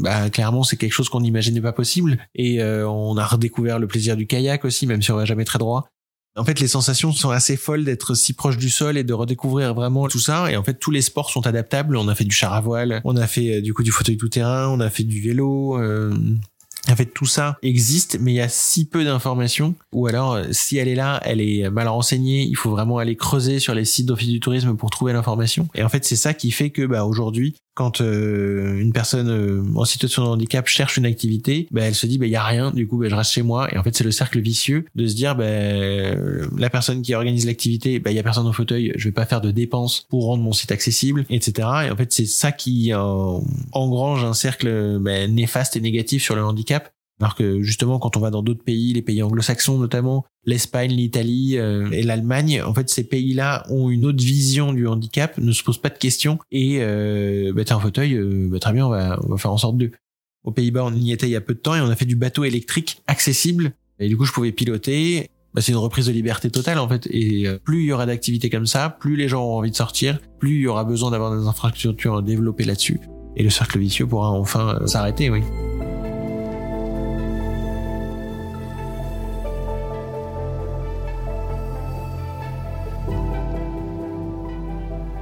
[0.00, 2.18] bah, clairement, c'est quelque chose qu'on n'imaginait pas possible.
[2.34, 5.58] Et on a redécouvert le plaisir du kayak aussi, même si on va jamais très
[5.58, 5.88] droit.
[6.34, 9.74] En fait, les sensations sont assez folles d'être si proche du sol et de redécouvrir
[9.74, 10.50] vraiment tout ça.
[10.50, 11.94] Et en fait, tous les sports sont adaptables.
[11.96, 14.16] On a fait du char à voile, on a fait euh, du coup du fauteuil
[14.16, 15.78] tout terrain, on a fait du vélo.
[15.78, 16.14] Euh,
[16.88, 19.74] en fait, tout ça existe, mais il y a si peu d'informations.
[19.92, 22.42] Ou alors, euh, si elle est là, elle est mal renseignée.
[22.44, 25.68] Il faut vraiment aller creuser sur les sites d'office du tourisme pour trouver l'information.
[25.74, 29.62] Et en fait, c'est ça qui fait que, bah, aujourd'hui, quand euh, une personne euh,
[29.74, 32.42] en situation de handicap cherche une activité, bah, elle se dit, bah, il y a
[32.42, 32.70] rien.
[32.70, 33.72] Du coup, bah, je reste chez moi.
[33.72, 37.46] Et en fait, c'est le cercle vicieux de se dire, bah, la personne qui organise
[37.46, 38.92] l'activité, bah, il y a personne au fauteuil.
[38.96, 41.68] Je vais pas faire de dépenses pour rendre mon site accessible, etc.
[41.86, 42.92] Et en fait, c'est ça qui
[43.72, 46.92] engrange un cercle bah, néfaste et négatif sur le handicap
[47.22, 51.56] alors que justement, quand on va dans d'autres pays, les pays anglo-saxons notamment, l'Espagne, l'Italie
[51.56, 55.62] euh, et l'Allemagne, en fait, ces pays-là ont une autre vision du handicap, ne se
[55.62, 59.36] posent pas de questions et euh, bah, en fauteuil, euh, bah, très bien, on va,
[59.36, 59.92] faire en sorte d'eux.
[60.42, 62.06] Aux Pays-Bas, on y était il y a peu de temps et on a fait
[62.06, 63.70] du bateau électrique accessible.
[64.00, 65.30] Et du coup, je pouvais piloter.
[65.54, 67.06] Bah, c'est une reprise de liberté totale en fait.
[67.08, 69.76] Et euh, plus il y aura d'activités comme ça, plus les gens auront envie de
[69.76, 72.98] sortir, plus il y aura besoin d'avoir des infrastructures développées là-dessus.
[73.36, 75.42] Et le cercle vicieux pourra enfin s'arrêter, oui.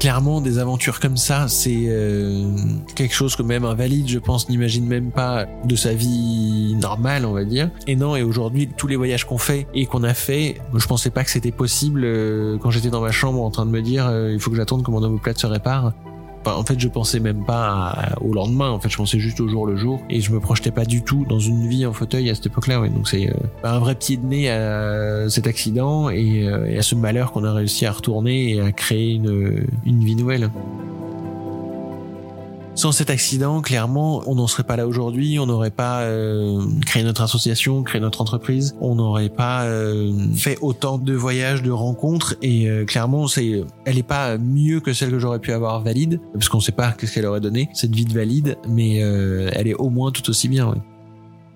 [0.00, 2.50] Clairement des aventures comme ça, c'est euh,
[2.96, 7.26] quelque chose que même un valide, je pense, n'imagine même pas de sa vie normale,
[7.26, 7.70] on va dire.
[7.86, 11.10] Et non, et aujourd'hui, tous les voyages qu'on fait et qu'on a fait, je pensais
[11.10, 14.06] pas que c'était possible euh, quand j'étais dans ma chambre en train de me dire
[14.06, 15.92] euh, il faut que j'attende que mon omoplate se répare
[16.46, 18.70] en fait, je pensais même pas au lendemain.
[18.70, 21.02] En fait, je pensais juste au jour le jour et je me projetais pas du
[21.02, 22.80] tout dans une vie en fauteuil à cette époque-là.
[22.88, 26.82] Donc c'est euh, un vrai pied de nez à cet accident et, euh, et à
[26.82, 30.50] ce malheur qu'on a réussi à retourner et à créer une vie nouvelle.
[32.76, 37.02] Sans cet accident, clairement, on n'en serait pas là aujourd'hui, on n'aurait pas euh, créé
[37.02, 42.36] notre association, créé notre entreprise, on n'aurait pas euh, fait autant de voyages, de rencontres,
[42.42, 46.20] et euh, clairement, c'est, elle est pas mieux que celle que j'aurais pu avoir valide,
[46.32, 49.74] parce qu'on sait pas qu'est-ce qu'elle aurait donné cette vie de valide, mais elle est
[49.74, 50.72] au moins tout aussi bien.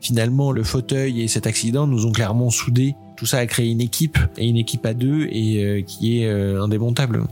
[0.00, 2.94] Finalement, le fauteuil et cet accident nous ont clairement soudés.
[3.16, 7.24] Tout ça a créé une équipe et une équipe à deux et qui est indémontable.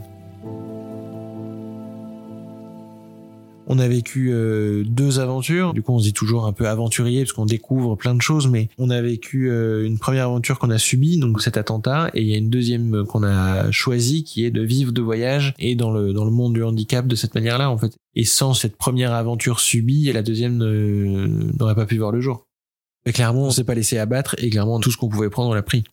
[3.67, 5.73] On a vécu euh, deux aventures.
[5.73, 8.47] Du coup, on se dit toujours un peu aventurier parce qu'on découvre plein de choses.
[8.47, 12.21] Mais on a vécu euh, une première aventure qu'on a subie, donc cet attentat, et
[12.21, 15.75] il y a une deuxième qu'on a choisie, qui est de vivre de voyage et
[15.75, 17.95] dans le dans le monde du handicap de cette manière-là, en fait.
[18.15, 20.57] Et sans cette première aventure subie, la deuxième
[21.57, 22.45] n'aurait pas pu voir le jour.
[23.05, 25.53] Mais clairement, on s'est pas laissé abattre et clairement tout ce qu'on pouvait prendre, on
[25.53, 25.83] l'a pris.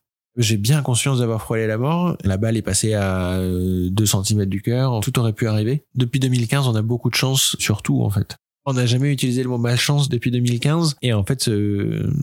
[0.40, 2.16] J'ai bien conscience d'avoir frôlé la mort.
[2.24, 5.00] La balle est passée à 2 euh, cm du cœur.
[5.00, 5.84] Tout aurait pu arriver.
[5.94, 8.36] Depuis 2015, on a beaucoup de chance sur tout, en fait.
[8.64, 10.96] On n'a jamais utilisé le mot malchance depuis 2015.
[11.02, 11.50] Et en fait,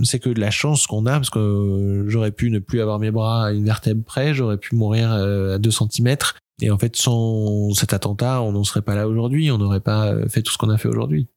[0.03, 3.11] c'est que de la chance qu'on a, parce que j'aurais pu ne plus avoir mes
[3.11, 6.15] bras à une vertèbre près, j'aurais pu mourir euh, à 2 cm.
[6.63, 10.28] Et en fait, sans cet attentat, on n'en serait pas là aujourd'hui, on n'aurait pas
[10.28, 11.28] fait tout ce qu'on a fait aujourd'hui.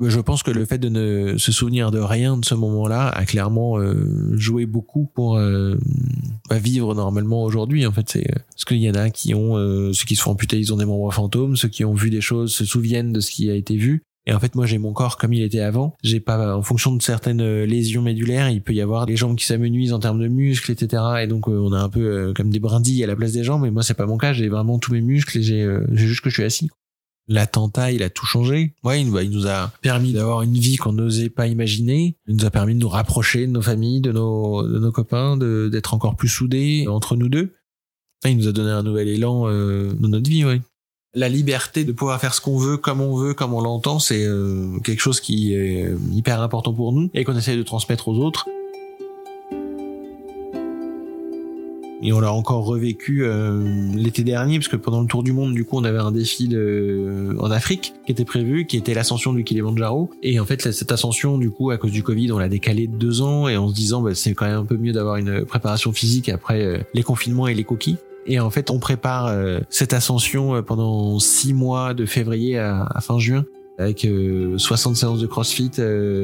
[0.00, 3.24] Je pense que le fait de ne se souvenir de rien de ce moment-là a
[3.24, 5.76] clairement euh, joué beaucoup pour euh,
[6.50, 7.86] vivre normalement aujourd'hui.
[7.86, 9.56] En fait, c'est parce qu'il y en a qui ont
[9.92, 12.20] ceux qui se font amputer, ils ont des membres fantômes, ceux qui ont vu des
[12.20, 14.04] choses se souviennent de ce qui a été vu.
[14.26, 15.96] Et en fait, moi, j'ai mon corps comme il était avant.
[16.02, 19.36] J'ai pas, en fonction de certaines euh, lésions médulaires, il peut y avoir des jambes
[19.36, 21.02] qui s'amenuisent en termes de muscles, etc.
[21.22, 23.44] Et donc, euh, on a un peu euh, comme des brindilles à la place des
[23.44, 23.62] jambes.
[23.62, 24.32] Mais moi, c'est pas mon cas.
[24.32, 26.70] J'ai vraiment tous mes muscles et j'ai juste que je suis assis.
[27.30, 28.74] L'attentat, il a tout changé.
[28.84, 32.16] Ouais, il, nous a permis d'avoir une vie qu'on n'osait pas imaginer.
[32.26, 35.36] Il nous a permis de nous rapprocher de nos familles, de nos, de nos copains,
[35.36, 37.54] d'être encore plus soudés entre nous deux.
[38.26, 40.44] Il nous a donné un nouvel élan dans notre vie,
[41.14, 44.24] la liberté de pouvoir faire ce qu'on veut, comme on veut, comme on l'entend, c'est
[44.24, 48.08] euh, quelque chose qui est euh, hyper important pour nous et qu'on essaie de transmettre
[48.08, 48.48] aux autres.
[52.02, 55.54] Et on l'a encore revécu euh, l'été dernier, parce que pendant le tour du monde,
[55.54, 56.48] du coup, on avait un défi
[57.38, 60.10] en Afrique qui était prévu, qui était l'ascension du Kilimanjaro.
[60.22, 62.96] Et en fait, cette ascension, du coup, à cause du Covid, on l'a décalé de
[62.96, 65.44] deux ans, et en se disant, bah, c'est quand même un peu mieux d'avoir une
[65.44, 67.98] préparation physique après les confinements et les coquilles.
[68.26, 72.86] Et en fait, on prépare euh, cette ascension euh, pendant six mois de février à,
[73.00, 73.44] fin juin
[73.80, 74.06] avec
[74.56, 75.70] 60 euh, séances de CrossFit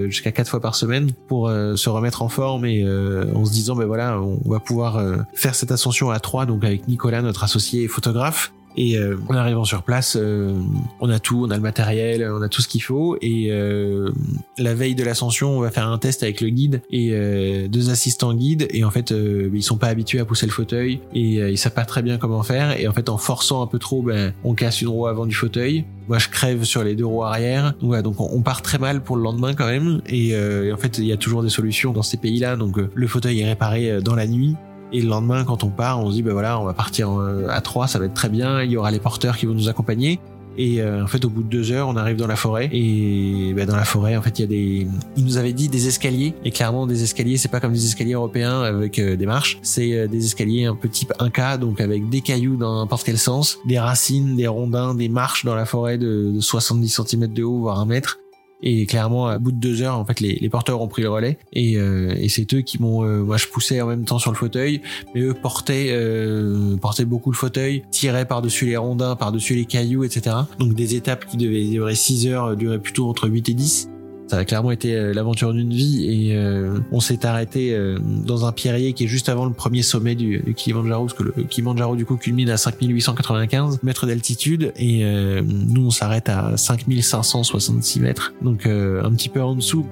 [0.06, 3.86] jusqu'à quatre fois par semaine pour se remettre en forme et en se disant ben
[3.86, 5.02] voilà on va pouvoir
[5.34, 9.34] faire cette ascension à trois donc avec Nicolas notre associé et photographe et euh, en
[9.34, 10.52] arrivant sur place, euh,
[11.00, 13.16] on a tout, on a le matériel, on a tout ce qu'il faut.
[13.22, 14.10] Et euh,
[14.58, 17.90] la veille de l'ascension, on va faire un test avec le guide et euh, deux
[17.90, 18.68] assistants guides.
[18.70, 21.84] Et en fait, ils sont pas habitués à pousser le fauteuil et ils savent pas
[21.84, 22.78] très bien comment faire.
[22.78, 25.34] Et en fait, en forçant un peu trop, ben, on casse une roue avant du
[25.34, 25.84] fauteuil.
[26.08, 27.74] Moi, je crève sur les deux roues arrière.
[27.80, 30.02] Voilà, donc on part très mal pour le lendemain quand même.
[30.06, 32.56] Et, et en fait, il y a toujours des solutions dans ces pays-là.
[32.56, 34.56] Donc le fauteuil est réparé dans la nuit.
[34.92, 37.46] Et le lendemain, quand on part, on se dit, ben voilà, on va partir euh,
[37.48, 38.62] à trois, ça va être très bien.
[38.62, 40.20] Il y aura les porteurs qui vont nous accompagner.
[40.58, 42.70] Et euh, en fait, au bout de deux heures, on arrive dans la forêt.
[42.72, 44.86] Et ben, dans la forêt, en fait, il y a des.
[45.16, 46.34] Il nous avait dit des escaliers.
[46.44, 49.58] Et clairement, des escaliers, c'est pas comme des escaliers européens avec euh, des marches.
[49.62, 53.58] C'est des escaliers un peu type Inca, donc avec des cailloux dans n'importe quel sens,
[53.66, 57.80] des racines, des rondins, des marches dans la forêt de 70 cm de haut, voire
[57.80, 58.20] un mètre.
[58.62, 61.10] Et clairement, à bout de deux heures, en fait, les, les porteurs ont pris le
[61.10, 61.38] relais.
[61.52, 63.04] Et, euh, et c'est eux qui m'ont...
[63.04, 64.80] Euh, moi, je poussais en même temps sur le fauteuil,
[65.14, 70.04] mais eux portaient, euh, portaient beaucoup le fauteuil, tiraient par-dessus les rondins, par-dessus les cailloux,
[70.04, 70.36] etc.
[70.58, 73.90] Donc des étapes qui devaient durer 6 heures duraient plutôt entre 8 et 10.
[74.28, 78.44] Ça a clairement été euh, l'aventure d'une vie et euh, on s'est arrêté euh, dans
[78.44, 81.44] un pierrier qui est juste avant le premier sommet du, du Kilimanjaro parce que le
[81.44, 85.04] Kilimanjaro du coup culmine à 5895 mètres d'altitude et
[85.44, 89.86] nous on s'arrête à 5566 mètres donc un petit peu en dessous.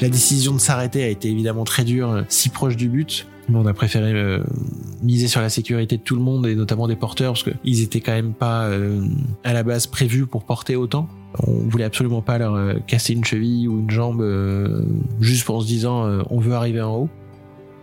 [0.00, 3.26] La décision de s'arrêter a été évidemment très dure, si proche du but.
[3.48, 4.40] Mais on a préféré
[5.02, 8.00] miser sur la sécurité de tout le monde et notamment des porteurs parce qu'ils étaient
[8.00, 8.70] quand même pas
[9.44, 11.08] à la base prévus pour porter autant.
[11.36, 14.82] On voulait absolument pas leur euh, casser une cheville ou une jambe euh,
[15.20, 17.08] juste en se disant euh, on veut arriver en haut.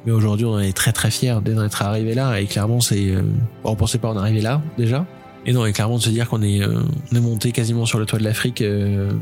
[0.05, 3.15] Mais aujourd'hui, on est très très fiers d'être arrivé là et clairement, c'est
[3.63, 5.05] on pensait pas en arriver là déjà.
[5.47, 8.05] Et non, et clairement de se dire qu'on est on est monté quasiment sur le
[8.05, 8.63] toit de l'Afrique,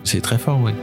[0.03, 0.73] c'est très fort, ouais.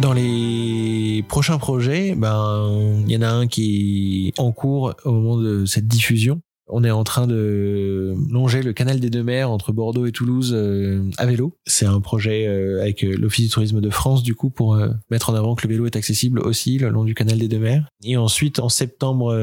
[0.00, 5.10] Dans les prochains projets, ben il y en a un qui est en cours au
[5.10, 6.40] moment de cette diffusion.
[6.68, 10.52] On est en train de longer le canal des deux mers entre Bordeaux et Toulouse
[10.54, 11.56] euh, à vélo.
[11.66, 14.78] C'est un projet euh, avec euh, l'Office du tourisme de France du coup pour
[15.10, 17.58] mettre en avant que le vélo est accessible aussi le long du canal des deux
[17.58, 17.86] mers.
[18.02, 19.34] Et ensuite en septembre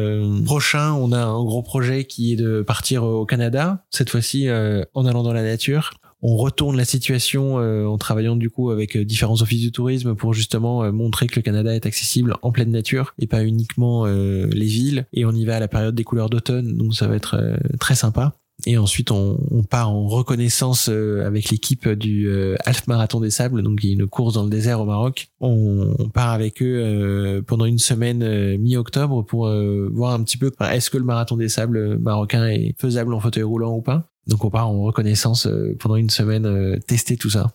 [0.46, 5.06] prochain, on a un gros projet qui est de partir au Canada, cette fois-ci en
[5.06, 5.92] allant dans la nature
[6.24, 10.16] on retourne la situation euh, en travaillant du coup avec euh, différents offices du tourisme
[10.16, 14.06] pour justement euh, montrer que le Canada est accessible en pleine nature et pas uniquement
[14.06, 15.06] les villes.
[15.14, 17.38] Et on y va à la période des couleurs d'automne, donc ça va être
[17.80, 18.34] très sympa.
[18.66, 19.38] Et ensuite, on,
[19.70, 22.30] part en reconnaissance avec l'équipe du
[22.66, 25.30] Half Marathon des Sables, donc il y a une course dans le désert au Maroc.
[25.40, 29.52] On, on part avec eux pendant une semaine mi-octobre pour
[29.92, 33.44] voir un petit peu est-ce que le Marathon des Sables marocain est faisable en fauteuil
[33.44, 34.11] roulant ou pas.
[34.28, 37.54] Donc on part en reconnaissance euh, pendant une semaine euh, tester tout ça.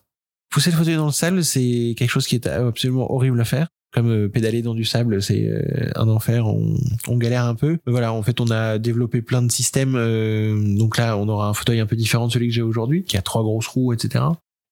[0.50, 3.68] Pousser le fauteuil dans le sable, c'est quelque chose qui est absolument horrible à faire.
[3.92, 5.48] Comme euh, pédaler dans du sable, c'est
[5.94, 6.76] un enfer, on,
[7.08, 7.78] on, galère un peu.
[7.86, 9.92] Voilà, en fait, on a développé plein de systèmes.
[10.76, 13.16] donc là, on aura un fauteuil un peu différent de celui que j'ai aujourd'hui, qui
[13.16, 14.24] a trois grosses roues, etc.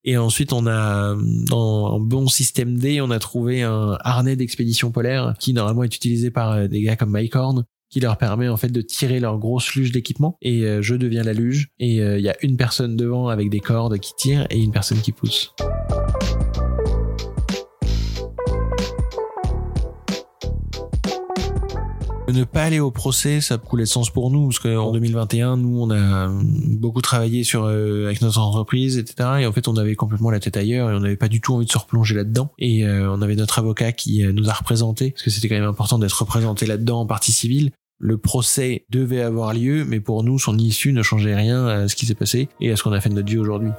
[0.05, 4.91] Et ensuite, on a, dans un bon système D, on a trouvé un harnais d'expédition
[4.91, 7.65] polaire qui normalement est utilisé par des gars comme Mike Horn
[7.95, 11.23] qui leur permet en fait de tirer leur grosse luge d'équipement et euh, je deviens
[11.23, 14.49] la luge et euh, il y a une personne devant avec des cordes qui tire
[14.51, 15.55] et une personne qui pousse.
[22.33, 25.81] ne pas aller au procès, ça coulait de sens pour nous, parce qu'en 2021, nous,
[25.81, 29.29] on a beaucoup travaillé sur euh, avec notre entreprise, etc.
[29.43, 31.55] Et en fait, on avait complètement la tête ailleurs et on n'avait pas du tout
[31.55, 32.51] envie de se replonger là-dedans.
[32.59, 35.63] Et euh, on avait notre avocat qui nous a représenté, parce que c'était quand même
[35.63, 37.71] important d'être représenté là-dedans en partie civile.
[37.99, 41.97] Le procès devait avoir lieu, mais pour nous, son issue ne changeait rien à ce
[41.97, 43.71] qui s'est passé et à ce qu'on a fait de notre vie aujourd'hui.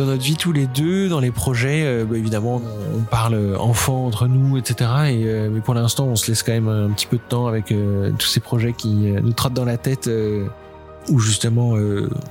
[0.00, 2.62] dans notre vie tous les deux, dans les projets, euh, bah, évidemment,
[2.96, 4.90] on parle enfant entre nous, etc.
[5.08, 7.46] Et, euh, mais pour l'instant, on se laisse quand même un petit peu de temps
[7.46, 10.08] avec euh, tous ces projets qui nous trottent dans la tête.
[11.08, 11.74] Où justement,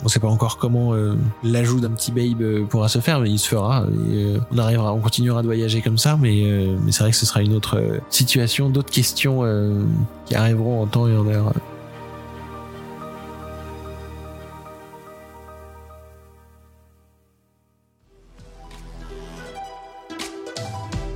[0.04, 0.94] on sait pas encore comment
[1.44, 3.86] l'ajout d'un petit babe pourra se faire, mais il se fera.
[4.12, 6.46] Et, on arrivera, on continuera de voyager comme ça, mais,
[6.84, 9.44] mais c'est vrai que ce sera une autre situation, d'autres questions
[10.26, 11.52] qui arriveront en temps et en heure.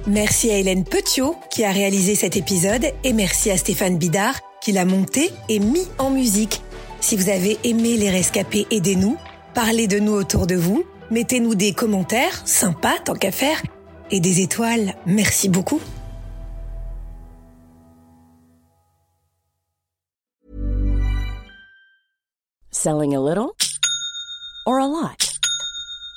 [0.05, 4.73] Merci à Hélène Petiot qui a réalisé cet épisode et merci à Stéphane Bidard qui
[4.73, 6.61] l'a monté et mis en musique.
[7.03, 9.17] Si vous avez aimé Les Rescapés, aidez-nous,
[9.53, 13.61] parlez de nous autour de vous, mettez-nous des commentaires, sympas tant qu'à faire,
[14.09, 14.95] et des étoiles.
[15.05, 15.81] Merci beaucoup.
[22.71, 23.51] Selling a little
[24.65, 25.32] or a lot?